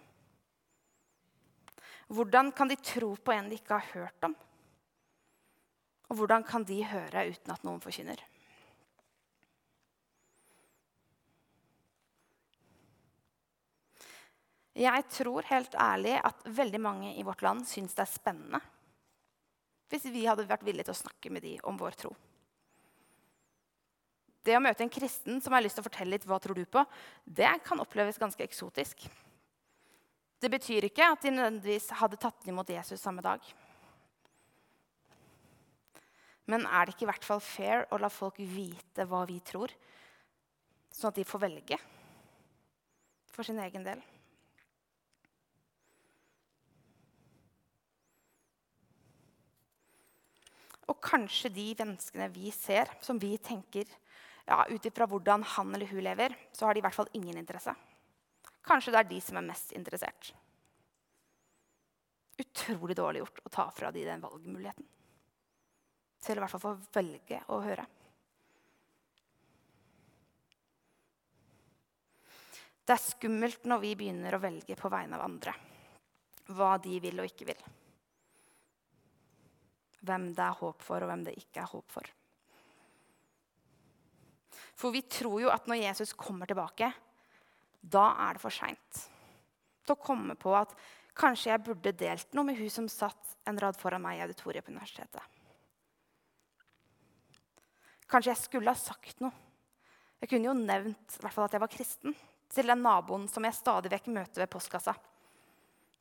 Hvordan 2.13 2.51
kan 2.51 2.69
de 2.69 2.77
tro 2.77 3.15
på 3.15 3.33
en 3.33 3.49
de 3.49 3.57
ikke 3.57 3.79
har 3.79 3.89
hørt 3.93 4.27
om? 4.27 4.35
Og 6.11 6.19
hvordan 6.19 6.43
kan 6.45 6.63
de 6.67 6.83
høre 6.85 7.25
uten 7.31 7.51
at 7.51 7.63
noen 7.65 7.81
forkynner? 7.81 8.21
Jeg 14.73 15.05
tror 15.13 15.45
helt 15.49 15.75
ærlig 15.77 16.15
at 16.17 16.47
veldig 16.49 16.79
mange 16.81 17.11
i 17.17 17.25
vårt 17.25 17.43
land 17.45 17.65
syns 17.69 17.93
det 17.93 18.07
er 18.07 18.09
spennende 18.13 18.61
hvis 19.93 20.09
vi 20.09 20.25
hadde 20.25 20.47
vært 20.49 20.65
villige 20.65 20.87
til 20.87 20.95
å 20.95 21.01
snakke 21.03 21.29
med 21.29 21.45
dem 21.45 21.59
om 21.69 21.77
vår 21.77 21.97
tro. 22.01 22.09
Det 24.43 24.55
å 24.57 24.61
møte 24.63 24.83
en 24.83 24.91
kristen 24.91 25.37
som 25.39 25.53
har 25.55 25.63
lyst 25.63 25.77
til 25.77 25.83
å 25.83 25.87
fortelle 25.87 26.17
litt 26.17 26.25
hva 26.27 26.39
tror 26.41 26.57
du 26.57 26.65
på, 26.67 26.81
det 27.23 27.51
kan 27.63 27.79
oppleves 27.79 28.17
ganske 28.19 28.43
eksotisk. 28.43 29.05
Det 30.41 30.49
betyr 30.51 30.89
ikke 30.89 31.11
at 31.13 31.23
de 31.23 31.31
nødvendigvis 31.31 31.93
hadde 32.01 32.19
tatt 32.19 32.49
imot 32.51 32.73
Jesus 32.73 32.99
samme 32.99 33.23
dag. 33.23 33.45
Men 36.51 36.65
er 36.67 36.83
det 36.83 36.97
ikke 36.97 37.05
i 37.05 37.11
hvert 37.13 37.27
fall 37.29 37.39
fair 37.39 37.85
å 37.93 38.01
la 38.01 38.09
folk 38.11 38.41
vite 38.41 39.05
hva 39.07 39.21
vi 39.29 39.37
tror, 39.45 39.71
sånn 40.91 41.13
at 41.13 41.21
de 41.21 41.27
får 41.27 41.45
velge 41.45 41.79
for 43.31 43.47
sin 43.47 43.61
egen 43.63 43.85
del? 43.85 44.01
Og 50.91 50.99
kanskje 51.03 51.51
de 51.53 51.69
menneskene 51.79 52.27
vi 52.33 52.51
ser, 52.51 52.91
som 53.01 53.19
vi 53.19 53.37
tenker 53.37 53.87
ja, 54.45 54.65
ut 54.67 54.85
ifra 54.85 55.07
hvordan 55.07 55.45
han 55.55 55.75
eller 55.75 55.87
hun 55.87 56.03
lever, 56.03 56.35
så 56.51 56.67
har 56.67 56.75
de 56.75 56.81
i 56.81 56.85
hvert 56.85 56.97
fall 56.97 57.11
ingen 57.15 57.37
interesse. 57.39 57.73
Kanskje 58.63 58.93
det 58.95 58.99
er 59.01 59.11
de 59.11 59.19
som 59.23 59.39
er 59.39 59.47
mest 59.47 59.71
interessert. 59.75 60.33
Utrolig 62.43 62.95
dårlig 62.97 63.23
gjort 63.23 63.43
å 63.45 63.51
ta 63.53 63.67
fra 63.71 63.91
de 63.95 64.05
den 64.07 64.23
valgmuligheten. 64.23 64.87
Til 66.23 66.39
i 66.39 66.43
hvert 66.43 66.53
fall 66.53 66.63
få 66.63 66.73
velge 66.95 67.39
å 67.51 67.59
høre. 67.63 67.85
Det 72.83 72.95
er 72.97 72.99
skummelt 72.99 73.63
når 73.69 73.79
vi 73.79 73.93
begynner 73.95 74.35
å 74.35 74.41
velge 74.43 74.75
på 74.75 74.91
vegne 74.91 75.15
av 75.15 75.23
andre. 75.29 75.53
Hva 76.51 76.75
de 76.83 76.97
vil 77.03 77.21
og 77.23 77.29
ikke 77.29 77.47
vil 77.47 77.63
hvem 80.03 80.29
det 80.35 80.43
er 80.43 80.59
håp 80.59 80.83
for, 80.83 81.03
og 81.03 81.09
hvem 81.11 81.23
det 81.27 81.37
ikke 81.39 81.63
er 81.63 81.71
håp 81.71 81.91
for. 81.91 82.09
For 84.77 84.93
vi 84.93 85.03
tror 85.07 85.39
jo 85.43 85.51
at 85.53 85.67
når 85.69 85.83
Jesus 85.83 86.13
kommer 86.17 86.49
tilbake, 86.49 86.89
da 87.81 88.05
er 88.27 88.35
det 88.35 88.43
for 88.43 88.53
seint 88.53 89.03
til 89.83 89.95
å 89.95 89.99
komme 89.99 90.35
på 90.39 90.53
at 90.55 90.71
kanskje 91.19 91.51
jeg 91.51 91.63
burde 91.65 91.91
delt 91.99 92.35
noe 92.35 92.47
med 92.47 92.57
hun 92.57 92.71
som 92.71 92.87
satt 92.91 93.35
en 93.49 93.59
rad 93.59 93.77
foran 93.79 94.01
meg 94.03 94.17
i 94.17 94.23
auditoriet 94.23 94.63
på 94.65 94.71
universitetet. 94.71 95.23
Kanskje 98.07 98.31
jeg 98.31 98.43
skulle 98.43 98.71
ha 98.71 98.79
sagt 98.79 99.19
noe. 99.23 99.33
Jeg 100.23 100.31
kunne 100.31 100.47
jo 100.47 100.55
nevnt 100.55 101.17
hvert 101.19 101.35
fall, 101.35 101.49
at 101.49 101.57
jeg 101.57 101.63
var 101.63 101.71
kristen 101.71 102.15
til 102.53 102.69
den 102.69 102.83
naboen 102.85 103.25
som 103.27 103.43
jeg 103.43 103.57
stadig 103.57 103.91
vekk 103.91 104.07
møter 104.15 104.45
ved 104.45 104.51
postkassa. 104.53 104.93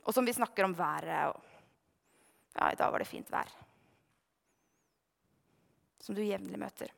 Og 0.06 0.14
som 0.14 0.26
vi 0.26 0.34
snakker 0.36 0.68
om 0.68 0.76
været. 0.78 1.32
Og 1.32 2.54
ja, 2.54 2.70
i 2.70 2.78
dag 2.78 2.92
var 2.92 3.02
det 3.02 3.10
fint 3.10 3.30
vær 3.32 3.50
som 6.02 6.16
du 6.18 6.22
jevnlig 6.24 6.58
møter. 6.58 6.90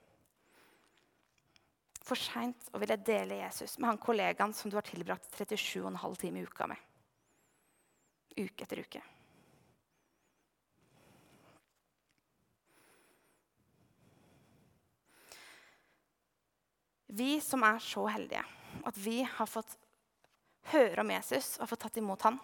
For 2.04 2.20
seint 2.20 2.68
å 2.72 2.80
ville 2.82 3.00
dele 3.00 3.40
Jesus 3.40 3.78
med 3.78 3.88
han 3.88 4.00
kollegaen 4.00 4.52
som 4.56 4.70
du 4.72 4.76
har 4.76 4.84
tilbrakt 4.84 5.30
37,5 5.38 6.16
timer 6.20 6.42
i 6.42 6.48
uka 6.48 6.68
med. 6.68 6.80
Uke 8.36 8.66
etter 8.66 8.82
uke. 8.84 9.00
Vi 17.14 17.38
som 17.44 17.62
er 17.62 17.78
så 17.78 18.08
heldige 18.10 18.42
at 18.84 18.96
vi 18.98 19.20
har 19.22 19.46
fått 19.46 19.76
høre 20.72 21.04
om 21.04 21.12
Jesus 21.14 21.54
og 21.60 21.70
fått 21.70 21.84
tatt 21.86 22.00
imot 22.00 22.24
han, 22.26 22.40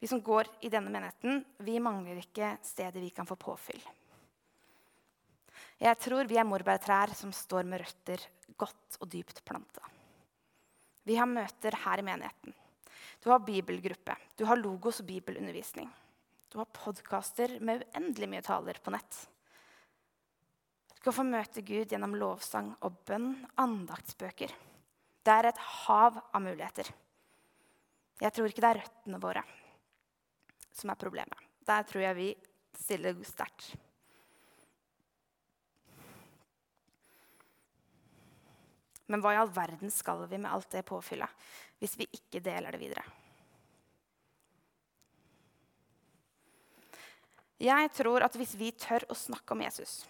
vi 0.00 0.08
som 0.10 0.20
går 0.20 0.48
i 0.60 0.70
denne 0.72 0.92
menigheten, 0.92 1.40
vi 1.64 1.78
mangler 1.80 2.20
ikke 2.20 2.56
steder 2.64 3.00
vi 3.00 3.10
kan 3.14 3.28
få 3.28 3.38
påfyll. 3.40 3.80
Jeg 5.80 5.98
tror 6.00 6.28
vi 6.28 6.38
er 6.40 6.48
morbærtrær 6.48 7.12
som 7.16 7.32
står 7.32 7.66
med 7.68 7.82
røtter 7.82 8.22
godt 8.56 8.98
og 9.00 9.10
dypt 9.12 9.42
planta. 9.44 9.84
Vi 11.06 11.16
har 11.16 11.28
møter 11.28 11.76
her 11.84 12.00
i 12.00 12.06
menigheten. 12.06 12.54
Du 13.22 13.30
har 13.30 13.44
bibelgruppe, 13.44 14.16
du 14.36 14.44
har 14.48 14.58
Logos 14.58 15.00
bibelundervisning. 15.06 15.88
Du 16.52 16.58
har 16.60 16.68
podkaster 16.72 17.58
med 17.60 17.84
uendelig 17.84 18.28
mye 18.30 18.44
taler 18.44 18.78
på 18.82 18.92
nett. 18.94 19.18
Du 20.94 21.00
kan 21.04 21.14
få 21.14 21.26
møte 21.26 21.62
Gud 21.66 21.92
gjennom 21.92 22.16
lovsang 22.18 22.72
og 22.86 23.00
bønn, 23.06 23.34
andaktsbøker. 23.60 24.54
Det 25.26 25.34
er 25.34 25.50
et 25.50 25.60
hav 25.84 26.20
av 26.20 26.42
muligheter. 26.42 26.88
Jeg 28.22 28.32
tror 28.32 28.48
ikke 28.48 28.62
det 28.64 28.70
er 28.70 28.80
røttene 28.80 29.20
våre, 29.20 29.42
som 30.76 30.92
er 30.92 31.00
problemet. 31.00 31.40
Der 31.66 31.84
tror 31.88 32.04
jeg 32.04 32.18
vi 32.18 32.30
stiller 32.76 33.16
sterkt. 33.26 33.72
Men 39.06 39.22
hva 39.22 39.32
i 39.34 39.38
all 39.38 39.52
verden 39.54 39.92
skal 39.94 40.24
vi 40.26 40.38
med 40.40 40.50
alt 40.50 40.72
det 40.74 40.82
påfyllet 40.86 41.46
hvis 41.78 41.94
vi 42.00 42.08
ikke 42.18 42.42
deler 42.42 42.74
det 42.74 42.80
videre? 42.82 43.04
Jeg 47.62 47.90
tror 47.96 48.26
at 48.26 48.34
hvis 48.36 48.56
vi 48.58 48.72
tør 48.76 49.06
å 49.08 49.16
snakke 49.16 49.54
om 49.54 49.62
Jesus 49.64 50.02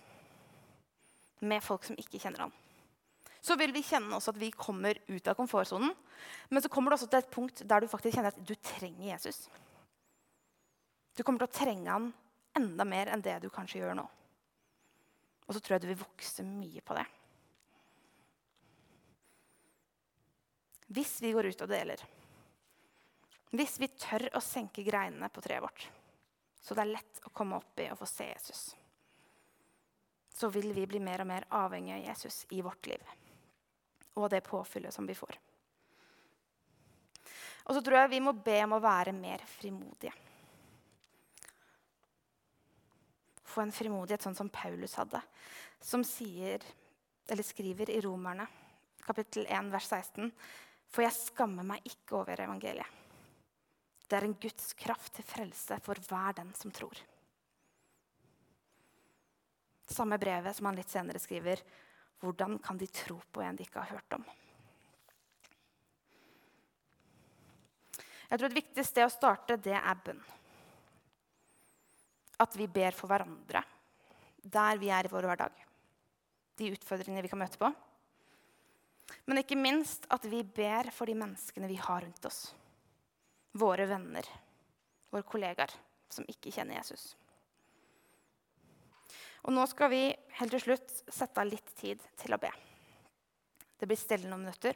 med 1.47 1.63
folk 1.63 1.85
som 1.87 1.99
ikke 2.01 2.19
kjenner 2.19 2.47
han, 2.47 2.55
så 3.45 3.55
vil 3.61 3.71
vi 3.75 3.85
kjenne 3.87 4.17
også 4.17 4.33
at 4.33 4.41
vi 4.41 4.49
kommer 4.51 4.99
ut 5.07 5.29
av 5.31 5.37
komfortsonen. 5.39 5.93
Men 6.51 6.63
så 6.63 6.71
kommer 6.73 6.91
du 6.91 6.97
også 6.97 7.07
til 7.13 7.21
et 7.21 7.31
punkt 7.31 7.63
der 7.63 7.85
du 7.85 7.91
faktisk 7.91 8.17
kjenner 8.17 8.35
at 8.35 8.41
du 8.43 8.55
trenger 8.59 9.13
Jesus. 9.13 9.45
Du 11.17 11.25
kommer 11.25 11.41
til 11.41 11.49
å 11.49 11.57
trenge 11.57 11.91
han 11.91 12.11
enda 12.57 12.85
mer 12.89 13.11
enn 13.13 13.25
det 13.25 13.39
du 13.43 13.49
kanskje 13.53 13.81
gjør 13.81 13.97
nå. 13.97 14.05
Og 15.47 15.55
så 15.55 15.63
tror 15.63 15.77
jeg 15.77 15.87
du 15.87 15.91
vil 15.93 16.03
vokse 16.03 16.45
mye 16.45 16.83
på 16.85 16.97
det. 16.97 17.07
Hvis 20.97 21.17
vi 21.25 21.33
går 21.35 21.51
ut 21.51 21.65
og 21.65 21.71
deler, 21.71 22.03
hvis 23.57 23.79
vi 23.83 23.89
tør 23.97 24.29
å 24.37 24.43
senke 24.43 24.85
greinene 24.87 25.31
på 25.33 25.43
treet 25.43 25.65
vårt, 25.65 25.87
så 26.61 26.75
det 26.75 26.83
er 26.85 26.93
lett 26.97 27.23
å 27.27 27.33
komme 27.35 27.59
opp 27.59 27.81
i 27.83 27.89
og 27.93 27.99
få 28.01 28.09
se 28.11 28.27
Jesus, 28.29 28.63
så 30.37 30.51
vil 30.53 30.73
vi 30.77 30.85
bli 30.91 31.01
mer 31.01 31.23
og 31.25 31.31
mer 31.31 31.47
avhengig 31.59 31.95
av 31.95 32.05
Jesus 32.11 32.45
i 32.53 32.61
vårt 32.63 32.91
liv 32.91 33.15
og 34.17 34.31
det 34.33 34.41
påfyllet 34.45 34.95
som 34.95 35.07
vi 35.07 35.15
får. 35.17 35.37
Og 37.67 37.75
så 37.77 37.83
tror 37.85 37.99
jeg 37.99 38.15
vi 38.15 38.23
må 38.25 38.33
be 38.33 38.57
om 38.65 38.77
å 38.77 38.83
være 38.83 39.13
mer 39.13 39.43
frimodige. 39.51 40.15
Få 43.57 43.65
en 43.65 43.73
frimodighet 43.73 44.27
sånn 44.27 44.37
som 44.37 44.53
Paulus 44.53 44.99
hadde, 45.01 45.23
som 45.81 46.05
sier, 46.05 46.63
skriver 47.27 47.91
i 47.91 48.03
Romerne, 48.05 48.45
kapittel 49.07 49.49
1, 49.49 49.73
vers 49.73 49.89
16.: 49.89 50.31
For 50.93 51.07
jeg 51.07 51.17
skammer 51.17 51.67
meg 51.67 51.89
ikke 51.89 52.21
over 52.21 52.45
evangeliet. 52.45 53.03
Det 54.07 54.19
er 54.19 54.29
en 54.29 54.37
Guds 54.39 54.75
kraft 54.79 55.17
til 55.17 55.27
frelse 55.27 55.81
for 55.83 55.99
hver 56.09 56.37
den 56.39 56.53
som 56.55 56.71
tror. 56.71 56.95
Samme 59.87 60.19
brevet 60.19 60.55
som 60.55 60.69
han 60.69 60.79
litt 60.79 60.93
senere 60.93 61.19
skriver, 61.23 61.63
hvordan 62.23 62.59
kan 62.63 62.79
de 62.79 62.87
tro 62.87 63.19
på 63.33 63.43
en 63.43 63.57
de 63.57 63.67
ikke 63.67 63.83
har 63.83 63.97
hørt 63.97 64.19
om? 64.19 64.25
Jeg 68.31 68.39
tror 68.39 68.47
Et 68.51 68.63
viktig 68.63 68.85
sted 68.87 69.07
å 69.07 69.11
starte 69.13 69.59
det 69.59 69.75
er 69.75 70.03
bønn 70.05 70.23
at 72.43 72.57
vi 72.59 72.69
ber 72.69 72.95
for 72.97 73.11
hverandre 73.11 73.63
der 74.47 74.79
vi 74.79 74.91
er 74.95 75.07
i 75.07 75.11
vår 75.11 75.27
hverdag. 75.27 75.53
De 76.57 76.71
utfordringene 76.73 77.25
vi 77.25 77.31
kan 77.31 77.41
møte 77.41 77.59
på. 77.61 77.71
Men 79.27 79.41
ikke 79.43 79.59
minst 79.59 80.07
at 80.13 80.25
vi 80.31 80.43
ber 80.43 80.91
for 80.95 81.11
de 81.11 81.17
menneskene 81.19 81.69
vi 81.71 81.79
har 81.81 82.03
rundt 82.05 82.29
oss. 82.29 82.41
Våre 83.57 83.87
venner, 83.89 84.27
våre 85.11 85.27
kollegaer 85.27 85.73
som 86.13 86.27
ikke 86.31 86.53
kjenner 86.55 86.79
Jesus. 86.79 87.15
Og 89.47 89.55
nå 89.55 89.63
skal 89.71 89.91
vi 89.93 90.03
helt 90.41 90.55
til 90.57 90.63
slutt 90.63 90.95
sette 91.07 91.43
av 91.43 91.49
litt 91.49 91.71
tid 91.79 92.03
til 92.19 92.35
å 92.35 92.41
be. 92.43 92.51
Det 93.79 93.87
blir 93.87 93.99
stille 93.99 94.31
noen 94.31 94.47
minutter. 94.47 94.75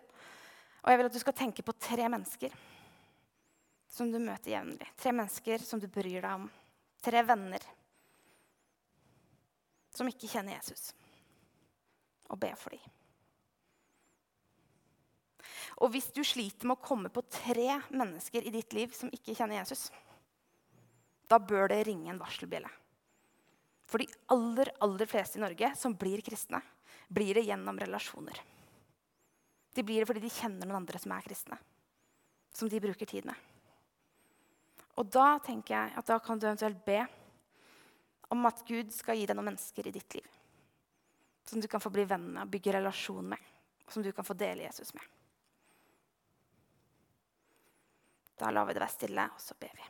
Og 0.81 0.93
jeg 0.93 1.01
vil 1.01 1.09
at 1.11 1.17
du 1.17 1.23
skal 1.23 1.37
tenke 1.37 1.65
på 1.67 1.75
tre 1.79 2.07
mennesker 2.07 2.55
som 3.91 4.11
du 4.13 4.21
møter 4.23 4.55
jevnlig. 4.55 4.87
Tre 5.01 5.13
mennesker 5.13 5.65
som 5.67 5.83
du 5.83 5.89
bryr 5.91 6.21
deg 6.23 6.31
om 6.37 6.47
tre 7.05 7.23
venner 7.27 7.65
som 9.95 10.09
ikke 10.09 10.31
kjenner 10.31 10.57
Jesus, 10.57 10.93
og 12.31 12.39
be 12.41 12.53
for 12.57 12.77
dem. 12.77 12.97
Og 15.81 15.93
hvis 15.95 16.11
du 16.13 16.21
sliter 16.27 16.69
med 16.69 16.77
å 16.77 16.85
komme 16.85 17.11
på 17.13 17.25
tre 17.33 17.81
mennesker 17.89 18.45
i 18.45 18.53
ditt 18.53 18.75
liv 18.77 18.93
som 18.97 19.11
ikke 19.13 19.35
kjenner 19.37 19.61
Jesus, 19.63 19.89
da 21.31 21.39
bør 21.39 21.71
det 21.73 21.85
ringe 21.89 22.11
en 22.13 22.21
varselbjelle. 22.21 22.71
For 23.91 24.03
de 24.03 24.07
aller, 24.35 24.71
aller 24.85 25.09
fleste 25.11 25.39
i 25.39 25.43
Norge 25.43 25.73
som 25.79 25.97
blir 25.99 26.23
kristne, 26.27 26.61
blir 27.09 27.35
det 27.35 27.47
gjennom 27.49 27.79
relasjoner. 27.81 28.39
De 29.75 29.83
blir 29.87 30.03
det 30.03 30.11
fordi 30.11 30.23
de 30.25 30.33
kjenner 30.35 30.67
noen 30.67 30.83
andre 30.83 31.01
som 31.03 31.15
er 31.15 31.25
kristne, 31.25 31.59
som 32.55 32.71
de 32.71 32.83
bruker 32.83 33.09
tid 33.09 33.27
med. 33.27 33.50
Og 35.01 35.09
da 35.09 35.39
tenker 35.41 35.75
jeg 35.77 35.97
at 35.97 36.11
da 36.11 36.19
kan 36.21 36.39
du 36.39 36.45
eventuelt 36.47 36.83
be 36.85 37.01
om 38.31 38.45
at 38.47 38.61
Gud 38.69 38.93
skal 38.95 39.17
gi 39.17 39.25
deg 39.27 39.39
noen 39.39 39.49
mennesker 39.51 39.89
i 39.89 39.95
ditt 39.95 40.19
liv. 40.19 40.27
Som 41.49 41.63
du 41.63 41.69
kan 41.71 41.83
få 41.83 41.91
bli 41.95 42.05
venn 42.07 42.29
med 42.35 42.45
og 42.45 42.53
bygge 42.53 42.77
relasjon 42.77 43.33
med. 43.33 43.49
Og 43.87 43.95
som 43.95 44.05
du 44.05 44.13
kan 44.15 44.27
få 44.27 44.37
dele 44.39 44.69
Jesus 44.69 44.93
med. 44.95 45.07
Da 48.41 48.53
lar 48.53 48.69
vi 48.69 48.77
det 48.77 48.85
være 48.85 48.93
stille, 48.93 49.25
og 49.35 49.41
så 49.43 49.57
ber 49.61 49.73
vi. 49.77 49.89